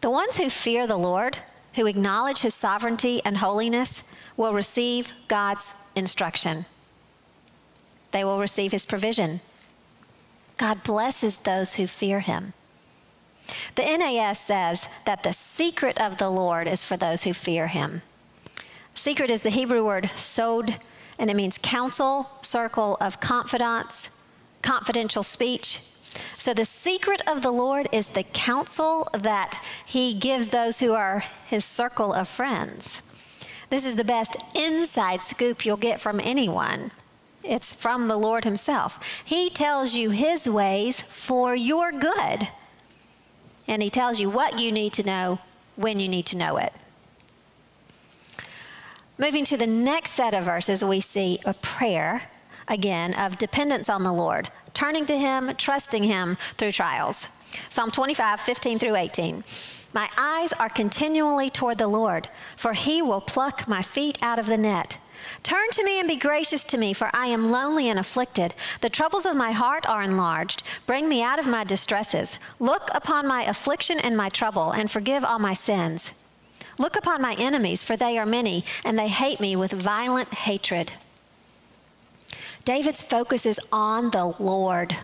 The 0.00 0.10
ones 0.10 0.38
who 0.38 0.50
fear 0.50 0.88
the 0.88 0.96
Lord, 0.96 1.38
who 1.74 1.86
acknowledge 1.86 2.40
his 2.40 2.56
sovereignty 2.56 3.22
and 3.24 3.36
holiness, 3.36 4.02
will 4.36 4.52
receive 4.52 5.12
God's 5.28 5.74
instruction. 5.94 6.66
They 8.12 8.24
will 8.24 8.40
receive 8.40 8.72
his 8.72 8.86
provision. 8.86 9.40
God 10.56 10.82
blesses 10.84 11.38
those 11.38 11.74
who 11.74 11.86
fear 11.86 12.20
him. 12.20 12.52
The 13.74 13.82
NAS 13.82 14.40
says 14.40 14.88
that 15.04 15.22
the 15.22 15.32
secret 15.32 16.00
of 16.00 16.18
the 16.18 16.30
Lord 16.30 16.66
is 16.66 16.84
for 16.84 16.96
those 16.96 17.24
who 17.24 17.34
fear 17.34 17.66
him. 17.66 18.02
Secret 18.94 19.30
is 19.30 19.42
the 19.42 19.50
Hebrew 19.50 19.84
word 19.84 20.10
sod, 20.16 20.78
and 21.18 21.28
it 21.28 21.36
means 21.36 21.58
counsel, 21.58 22.30
circle 22.40 22.96
of 23.00 23.20
confidants, 23.20 24.10
confidential 24.62 25.22
speech. 25.22 25.80
So 26.38 26.54
the 26.54 26.64
secret 26.64 27.20
of 27.26 27.42
the 27.42 27.50
Lord 27.50 27.88
is 27.92 28.10
the 28.10 28.22
counsel 28.22 29.08
that 29.12 29.62
he 29.84 30.14
gives 30.14 30.48
those 30.48 30.78
who 30.78 30.92
are 30.92 31.24
his 31.46 31.64
circle 31.64 32.12
of 32.12 32.28
friends. 32.28 33.02
This 33.74 33.84
is 33.84 33.96
the 33.96 34.04
best 34.04 34.36
inside 34.54 35.24
scoop 35.24 35.66
you'll 35.66 35.76
get 35.76 35.98
from 35.98 36.20
anyone. 36.20 36.92
It's 37.42 37.74
from 37.74 38.06
the 38.06 38.16
Lord 38.16 38.44
himself. 38.44 39.00
He 39.24 39.50
tells 39.50 39.96
you 39.96 40.10
his 40.10 40.48
ways 40.48 41.02
for 41.02 41.56
your 41.56 41.90
good 41.90 42.50
and 43.66 43.82
he 43.82 43.90
tells 43.90 44.20
you 44.20 44.30
what 44.30 44.60
you 44.60 44.70
need 44.70 44.92
to 44.92 45.02
know 45.02 45.40
when 45.74 45.98
you 45.98 46.08
need 46.08 46.24
to 46.26 46.36
know 46.36 46.56
it. 46.56 46.72
Moving 49.18 49.44
to 49.46 49.56
the 49.56 49.66
next 49.66 50.12
set 50.12 50.34
of 50.34 50.44
verses, 50.44 50.84
we 50.84 51.00
see 51.00 51.40
a 51.44 51.54
prayer, 51.54 52.30
again, 52.68 53.12
of 53.14 53.38
dependence 53.38 53.88
on 53.88 54.04
the 54.04 54.12
Lord, 54.12 54.52
turning 54.72 55.04
to 55.06 55.18
Him, 55.18 55.52
trusting 55.56 56.04
Him 56.04 56.36
through 56.58 56.70
trials. 56.70 57.26
Psalm 57.70 57.90
25, 57.90 58.40
15 58.40 58.78
through 58.78 58.94
18. 58.94 59.42
My 59.94 60.10
eyes 60.18 60.52
are 60.52 60.68
continually 60.68 61.48
toward 61.48 61.78
the 61.78 61.86
Lord, 61.86 62.28
for 62.56 62.72
He 62.72 63.00
will 63.00 63.20
pluck 63.20 63.68
my 63.68 63.80
feet 63.80 64.18
out 64.20 64.40
of 64.40 64.46
the 64.46 64.58
net. 64.58 64.98
Turn 65.44 65.70
to 65.70 65.84
me 65.84 66.00
and 66.00 66.08
be 66.08 66.16
gracious 66.16 66.64
to 66.64 66.76
me, 66.76 66.92
for 66.92 67.10
I 67.14 67.28
am 67.28 67.50
lonely 67.50 67.88
and 67.88 67.98
afflicted. 67.98 68.54
The 68.80 68.90
troubles 68.90 69.24
of 69.24 69.36
my 69.36 69.52
heart 69.52 69.88
are 69.88 70.02
enlarged. 70.02 70.64
Bring 70.84 71.08
me 71.08 71.22
out 71.22 71.38
of 71.38 71.46
my 71.46 71.62
distresses. 71.62 72.40
Look 72.58 72.90
upon 72.92 73.26
my 73.26 73.44
affliction 73.44 74.00
and 74.00 74.16
my 74.16 74.28
trouble, 74.28 74.72
and 74.72 74.90
forgive 74.90 75.24
all 75.24 75.38
my 75.38 75.54
sins. 75.54 76.12
Look 76.76 76.96
upon 76.96 77.22
my 77.22 77.34
enemies, 77.38 77.84
for 77.84 77.96
they 77.96 78.18
are 78.18 78.26
many, 78.26 78.64
and 78.84 78.98
they 78.98 79.08
hate 79.08 79.40
me 79.40 79.54
with 79.54 79.72
violent 79.72 80.34
hatred. 80.34 80.92
David's 82.64 83.04
focus 83.04 83.46
is 83.46 83.60
on 83.72 84.10
the 84.10 84.34
Lord. 84.40 84.96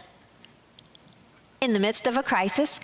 In 1.60 1.74
the 1.74 1.78
midst 1.78 2.06
of 2.08 2.16
a 2.16 2.22
crisis, 2.22 2.80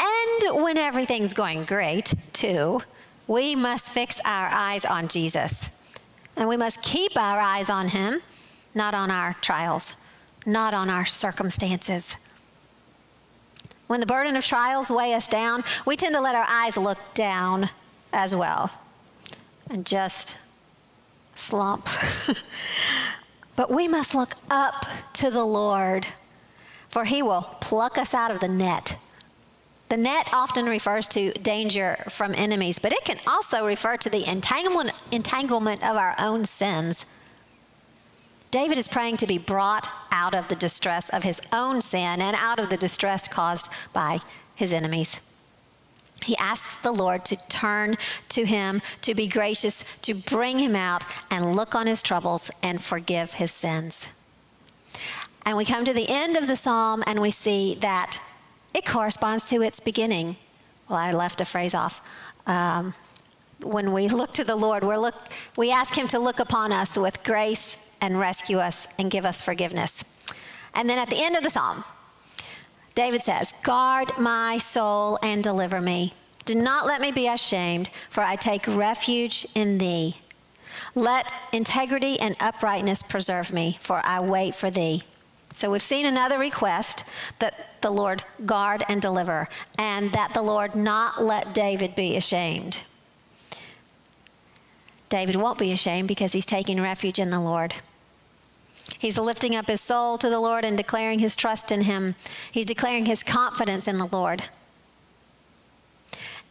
and 0.00 0.62
when 0.62 0.78
everything's 0.78 1.34
going 1.34 1.64
great, 1.64 2.14
too, 2.32 2.80
we 3.26 3.54
must 3.54 3.90
fix 3.90 4.20
our 4.24 4.48
eyes 4.48 4.84
on 4.84 5.08
Jesus. 5.08 5.70
And 6.36 6.48
we 6.48 6.56
must 6.56 6.82
keep 6.82 7.16
our 7.16 7.40
eyes 7.40 7.68
on 7.68 7.88
Him, 7.88 8.20
not 8.74 8.94
on 8.94 9.10
our 9.10 9.34
trials, 9.40 10.04
not 10.46 10.72
on 10.72 10.88
our 10.88 11.04
circumstances. 11.04 12.16
When 13.88 14.00
the 14.00 14.06
burden 14.06 14.36
of 14.36 14.44
trials 14.44 14.90
weigh 14.90 15.14
us 15.14 15.28
down, 15.28 15.64
we 15.84 15.96
tend 15.96 16.14
to 16.14 16.20
let 16.20 16.34
our 16.34 16.46
eyes 16.48 16.76
look 16.76 16.98
down 17.14 17.70
as 18.12 18.34
well 18.34 18.70
and 19.70 19.84
just 19.84 20.36
slump. 21.34 21.88
but 23.56 23.70
we 23.70 23.88
must 23.88 24.14
look 24.14 24.34
up 24.50 24.86
to 25.14 25.30
the 25.30 25.44
Lord, 25.44 26.06
for 26.88 27.04
He 27.04 27.22
will 27.22 27.42
pluck 27.60 27.98
us 27.98 28.14
out 28.14 28.30
of 28.30 28.40
the 28.40 28.48
net 28.48 28.96
the 29.88 29.96
net 29.96 30.28
often 30.32 30.66
refers 30.66 31.08
to 31.08 31.32
danger 31.32 32.04
from 32.08 32.34
enemies, 32.34 32.78
but 32.78 32.92
it 32.92 33.04
can 33.04 33.18
also 33.26 33.66
refer 33.66 33.96
to 33.96 34.10
the 34.10 34.28
entanglement, 34.30 34.92
entanglement 35.10 35.82
of 35.82 35.96
our 35.96 36.14
own 36.18 36.44
sins. 36.44 37.06
David 38.50 38.78
is 38.78 38.88
praying 38.88 39.18
to 39.18 39.26
be 39.26 39.38
brought 39.38 39.88
out 40.10 40.34
of 40.34 40.48
the 40.48 40.56
distress 40.56 41.08
of 41.10 41.22
his 41.22 41.40
own 41.52 41.80
sin 41.80 42.20
and 42.20 42.36
out 42.36 42.58
of 42.58 42.70
the 42.70 42.76
distress 42.76 43.28
caused 43.28 43.68
by 43.92 44.20
his 44.54 44.72
enemies. 44.72 45.20
He 46.24 46.36
asks 46.38 46.76
the 46.76 46.92
Lord 46.92 47.24
to 47.26 47.36
turn 47.48 47.96
to 48.30 48.44
him, 48.44 48.82
to 49.02 49.14
be 49.14 49.28
gracious, 49.28 49.84
to 50.00 50.14
bring 50.14 50.58
him 50.58 50.74
out 50.74 51.04
and 51.30 51.54
look 51.54 51.74
on 51.74 51.86
his 51.86 52.02
troubles 52.02 52.50
and 52.62 52.82
forgive 52.82 53.34
his 53.34 53.52
sins. 53.52 54.08
And 55.46 55.56
we 55.56 55.64
come 55.64 55.84
to 55.84 55.92
the 55.92 56.08
end 56.08 56.36
of 56.36 56.46
the 56.46 56.56
psalm 56.56 57.04
and 57.06 57.20
we 57.20 57.30
see 57.30 57.76
that 57.76 58.20
it 58.74 58.86
corresponds 58.86 59.44
to 59.46 59.62
its 59.62 59.80
beginning. 59.80 60.36
Well, 60.88 60.98
I 60.98 61.12
left 61.12 61.40
a 61.40 61.44
phrase 61.44 61.74
off. 61.74 62.00
Um, 62.46 62.94
when 63.62 63.92
we 63.92 64.08
look 64.20 64.32
to 64.34 64.44
the 64.44 64.56
Lord, 64.56 64.84
we 64.84 64.96
look, 64.96 65.14
we 65.56 65.70
ask 65.70 65.96
Him 65.96 66.08
to 66.08 66.18
look 66.18 66.40
upon 66.40 66.72
us 66.72 66.96
with 66.96 67.22
grace 67.24 67.76
and 68.00 68.18
rescue 68.18 68.58
us 68.58 68.86
and 68.98 69.10
give 69.10 69.24
us 69.24 69.42
forgiveness. 69.42 70.04
And 70.74 70.88
then 70.88 70.98
at 70.98 71.10
the 71.10 71.22
end 71.22 71.36
of 71.36 71.42
the 71.42 71.50
psalm, 71.50 71.84
David 72.94 73.22
says, 73.22 73.52
Guard 73.62 74.12
my 74.18 74.58
soul 74.58 75.18
and 75.22 75.42
deliver 75.42 75.80
me. 75.80 76.14
Do 76.44 76.54
not 76.54 76.86
let 76.86 77.00
me 77.00 77.12
be 77.12 77.28
ashamed, 77.28 77.90
for 78.08 78.22
I 78.22 78.36
take 78.36 78.66
refuge 78.66 79.46
in 79.54 79.78
thee. 79.78 80.16
Let 80.94 81.32
integrity 81.52 82.18
and 82.18 82.36
uprightness 82.40 83.02
preserve 83.02 83.52
me, 83.52 83.76
for 83.80 84.00
I 84.04 84.20
wait 84.20 84.54
for 84.54 84.70
thee. 84.70 85.02
So 85.58 85.72
we've 85.72 85.82
seen 85.82 86.06
another 86.06 86.38
request 86.38 87.02
that 87.40 87.80
the 87.80 87.90
Lord 87.90 88.22
guard 88.46 88.84
and 88.88 89.02
deliver, 89.02 89.48
and 89.76 90.12
that 90.12 90.32
the 90.32 90.40
Lord 90.40 90.76
not 90.76 91.20
let 91.20 91.52
David 91.52 91.96
be 91.96 92.16
ashamed. 92.16 92.82
David 95.08 95.34
won't 95.34 95.58
be 95.58 95.72
ashamed 95.72 96.06
because 96.06 96.32
he's 96.32 96.46
taking 96.46 96.80
refuge 96.80 97.18
in 97.18 97.30
the 97.30 97.40
Lord. 97.40 97.74
He's 99.00 99.18
lifting 99.18 99.56
up 99.56 99.66
his 99.66 99.80
soul 99.80 100.16
to 100.18 100.30
the 100.30 100.38
Lord 100.38 100.64
and 100.64 100.76
declaring 100.76 101.18
his 101.18 101.34
trust 101.34 101.72
in 101.72 101.82
him. 101.82 102.14
He's 102.52 102.64
declaring 102.64 103.06
his 103.06 103.24
confidence 103.24 103.88
in 103.88 103.98
the 103.98 104.06
Lord. 104.06 104.44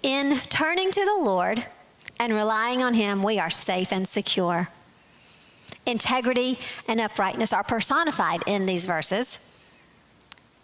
In 0.04 0.42
turning 0.50 0.92
to 0.92 1.06
the 1.06 1.24
Lord, 1.24 1.66
and 2.20 2.34
relying 2.34 2.82
on 2.82 2.94
Him, 2.94 3.24
we 3.24 3.40
are 3.40 3.50
safe 3.50 3.92
and 3.92 4.08
secure. 4.08 4.70
Integrity 5.88 6.60
and 6.88 7.00
uprightness 7.00 7.54
are 7.54 7.64
personified 7.64 8.44
in 8.46 8.66
these 8.66 8.86
verses. 8.86 9.40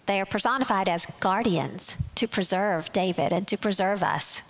They 0.05 0.19
are 0.19 0.25
personified 0.25 0.89
as 0.89 1.05
guardians 1.21 1.95
to 2.15 2.27
preserve 2.27 2.91
David 2.91 3.31
and 3.31 3.47
to 3.47 3.57
preserve 3.57 4.03
us. 4.03 4.41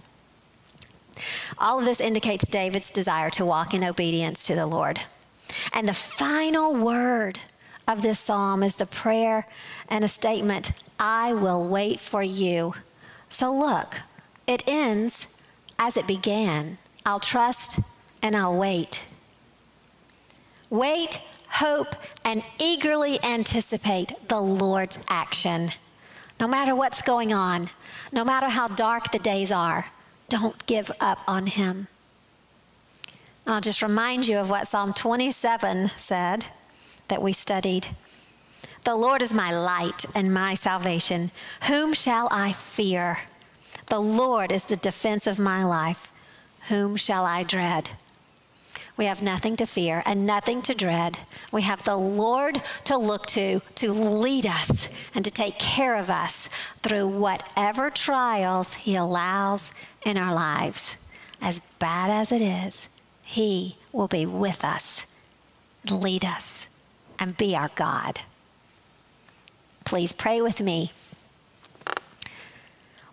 All 1.59 1.77
of 1.77 1.85
this 1.85 2.01
indicates 2.01 2.47
David's 2.47 2.89
desire 2.89 3.29
to 3.31 3.45
walk 3.45 3.75
in 3.75 3.83
obedience 3.83 4.47
to 4.47 4.55
the 4.55 4.65
Lord. 4.65 4.99
And 5.71 5.87
the 5.87 5.93
final 5.93 6.73
word 6.73 7.37
of 7.87 8.01
this 8.01 8.19
psalm 8.19 8.63
is 8.63 8.77
the 8.77 8.87
prayer 8.87 9.45
and 9.89 10.03
a 10.03 10.07
statement 10.07 10.71
I 10.99 11.33
will 11.33 11.67
wait 11.67 11.99
for 11.99 12.23
you. 12.23 12.73
So 13.29 13.53
look, 13.53 13.99
it 14.47 14.63
ends 14.67 15.27
as 15.77 15.97
it 15.97 16.07
began 16.07 16.79
I'll 17.05 17.19
trust 17.19 17.79
and 18.21 18.35
I'll 18.35 18.55
wait. 18.55 19.05
Wait, 20.73 21.19
hope, 21.49 21.95
and 22.25 22.41
eagerly 22.59 23.23
anticipate 23.23 24.11
the 24.27 24.41
Lord's 24.41 24.97
action. 25.07 25.69
No 26.39 26.47
matter 26.47 26.75
what's 26.75 27.03
going 27.03 27.31
on, 27.31 27.69
no 28.11 28.25
matter 28.25 28.49
how 28.49 28.67
dark 28.69 29.11
the 29.11 29.19
days 29.19 29.51
are, 29.51 29.85
don't 30.29 30.65
give 30.65 30.91
up 30.99 31.19
on 31.27 31.45
Him. 31.45 31.89
I'll 33.45 33.61
just 33.61 33.83
remind 33.83 34.27
you 34.27 34.39
of 34.39 34.49
what 34.49 34.67
Psalm 34.67 34.93
27 34.93 35.89
said 35.89 36.47
that 37.07 37.21
we 37.21 37.33
studied. 37.33 37.89
The 38.83 38.95
Lord 38.95 39.21
is 39.21 39.31
my 39.31 39.55
light 39.55 40.05
and 40.15 40.33
my 40.33 40.55
salvation. 40.55 41.29
Whom 41.67 41.93
shall 41.93 42.27
I 42.31 42.51
fear? 42.51 43.19
The 43.89 43.99
Lord 43.99 44.51
is 44.51 44.63
the 44.63 44.75
defense 44.75 45.27
of 45.27 45.37
my 45.37 45.63
life. 45.63 46.11
Whom 46.69 46.95
shall 46.95 47.25
I 47.25 47.43
dread? 47.43 47.91
We 48.95 49.05
have 49.05 49.21
nothing 49.21 49.55
to 49.55 49.65
fear 49.65 50.03
and 50.05 50.25
nothing 50.25 50.61
to 50.63 50.75
dread. 50.75 51.17
We 51.51 51.63
have 51.63 51.83
the 51.83 51.95
Lord 51.95 52.61
to 52.85 52.97
look 52.97 53.25
to, 53.27 53.59
to 53.75 53.91
lead 53.91 54.45
us 54.45 54.89
and 55.15 55.25
to 55.25 55.31
take 55.31 55.57
care 55.57 55.95
of 55.95 56.09
us 56.09 56.47
through 56.83 57.07
whatever 57.07 57.89
trials 57.89 58.75
He 58.75 58.95
allows 58.95 59.71
in 60.05 60.17
our 60.17 60.33
lives. 60.33 60.95
As 61.41 61.59
bad 61.79 62.11
as 62.11 62.31
it 62.31 62.41
is, 62.41 62.87
He 63.23 63.77
will 63.91 64.07
be 64.07 64.25
with 64.25 64.63
us, 64.63 65.07
lead 65.89 66.23
us, 66.23 66.67
and 67.17 67.35
be 67.35 67.55
our 67.55 67.71
God. 67.75 68.19
Please 69.85 70.13
pray 70.13 70.41
with 70.41 70.61
me. 70.61 70.91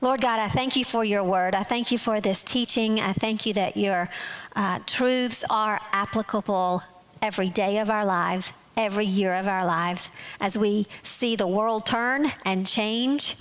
Lord 0.02 0.22
God, 0.22 0.40
I 0.40 0.48
thank 0.48 0.76
you 0.76 0.84
for 0.84 1.04
your 1.04 1.22
word. 1.22 1.54
I 1.54 1.62
thank 1.62 1.92
you 1.92 1.98
for 1.98 2.22
this 2.22 2.42
teaching. 2.42 3.00
I 3.00 3.12
thank 3.12 3.44
you 3.44 3.52
that 3.54 3.76
your 3.76 4.08
uh, 4.56 4.78
truths 4.86 5.44
are 5.50 5.78
applicable 5.92 6.82
every 7.20 7.50
day 7.50 7.78
of 7.78 7.90
our 7.90 8.06
lives, 8.06 8.54
every 8.78 9.04
year 9.04 9.34
of 9.34 9.46
our 9.46 9.66
lives. 9.66 10.08
As 10.40 10.56
we 10.56 10.86
see 11.02 11.36
the 11.36 11.46
world 11.46 11.84
turn 11.84 12.28
and 12.46 12.66
change, 12.66 13.36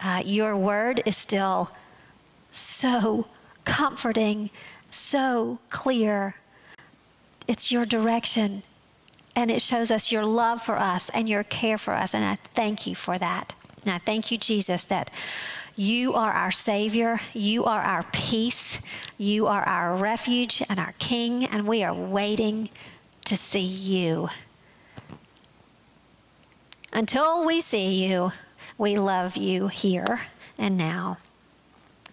uh, 0.00 0.22
your 0.24 0.56
word 0.56 1.02
is 1.04 1.16
still 1.16 1.70
so 2.50 3.26
comforting, 3.66 4.48
so 4.88 5.58
clear. 5.68 6.36
It's 7.46 7.70
your 7.70 7.84
direction, 7.84 8.62
and 9.36 9.50
it 9.50 9.60
shows 9.60 9.90
us 9.90 10.10
your 10.10 10.24
love 10.24 10.62
for 10.62 10.78
us 10.78 11.10
and 11.10 11.28
your 11.28 11.44
care 11.44 11.76
for 11.76 11.92
us. 11.92 12.14
And 12.14 12.24
I 12.24 12.38
thank 12.54 12.86
you 12.86 12.94
for 12.94 13.18
that. 13.18 13.54
And 13.82 13.92
I 13.92 13.98
thank 13.98 14.30
you, 14.30 14.38
Jesus, 14.38 14.84
that 14.84 15.10
you 15.76 16.14
are 16.14 16.32
our 16.32 16.50
Savior. 16.50 17.20
You 17.32 17.64
are 17.64 17.80
our 17.80 18.04
peace. 18.12 18.80
You 19.18 19.46
are 19.46 19.62
our 19.62 19.96
refuge 19.96 20.62
and 20.68 20.78
our 20.78 20.94
King, 20.98 21.44
and 21.44 21.66
we 21.66 21.82
are 21.82 21.94
waiting 21.94 22.70
to 23.24 23.36
see 23.36 23.60
you. 23.60 24.28
Until 26.92 27.46
we 27.46 27.60
see 27.60 28.06
you, 28.06 28.32
we 28.76 28.98
love 28.98 29.36
you 29.36 29.68
here 29.68 30.20
and 30.58 30.76
now 30.76 31.16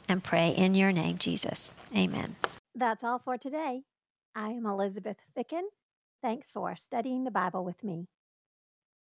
and 0.07 0.23
pray 0.23 0.49
in 0.49 0.73
your 0.73 0.91
name, 0.91 1.17
Jesus. 1.17 1.71
Amen. 1.95 2.35
That's 2.75 3.03
all 3.03 3.19
for 3.19 3.37
today. 3.37 3.81
I 4.35 4.49
am 4.49 4.65
Elizabeth 4.65 5.17
Ficken. 5.37 5.63
Thanks 6.21 6.49
for 6.49 6.75
studying 6.75 7.23
the 7.23 7.31
Bible 7.31 7.65
with 7.65 7.83
me. 7.83 8.07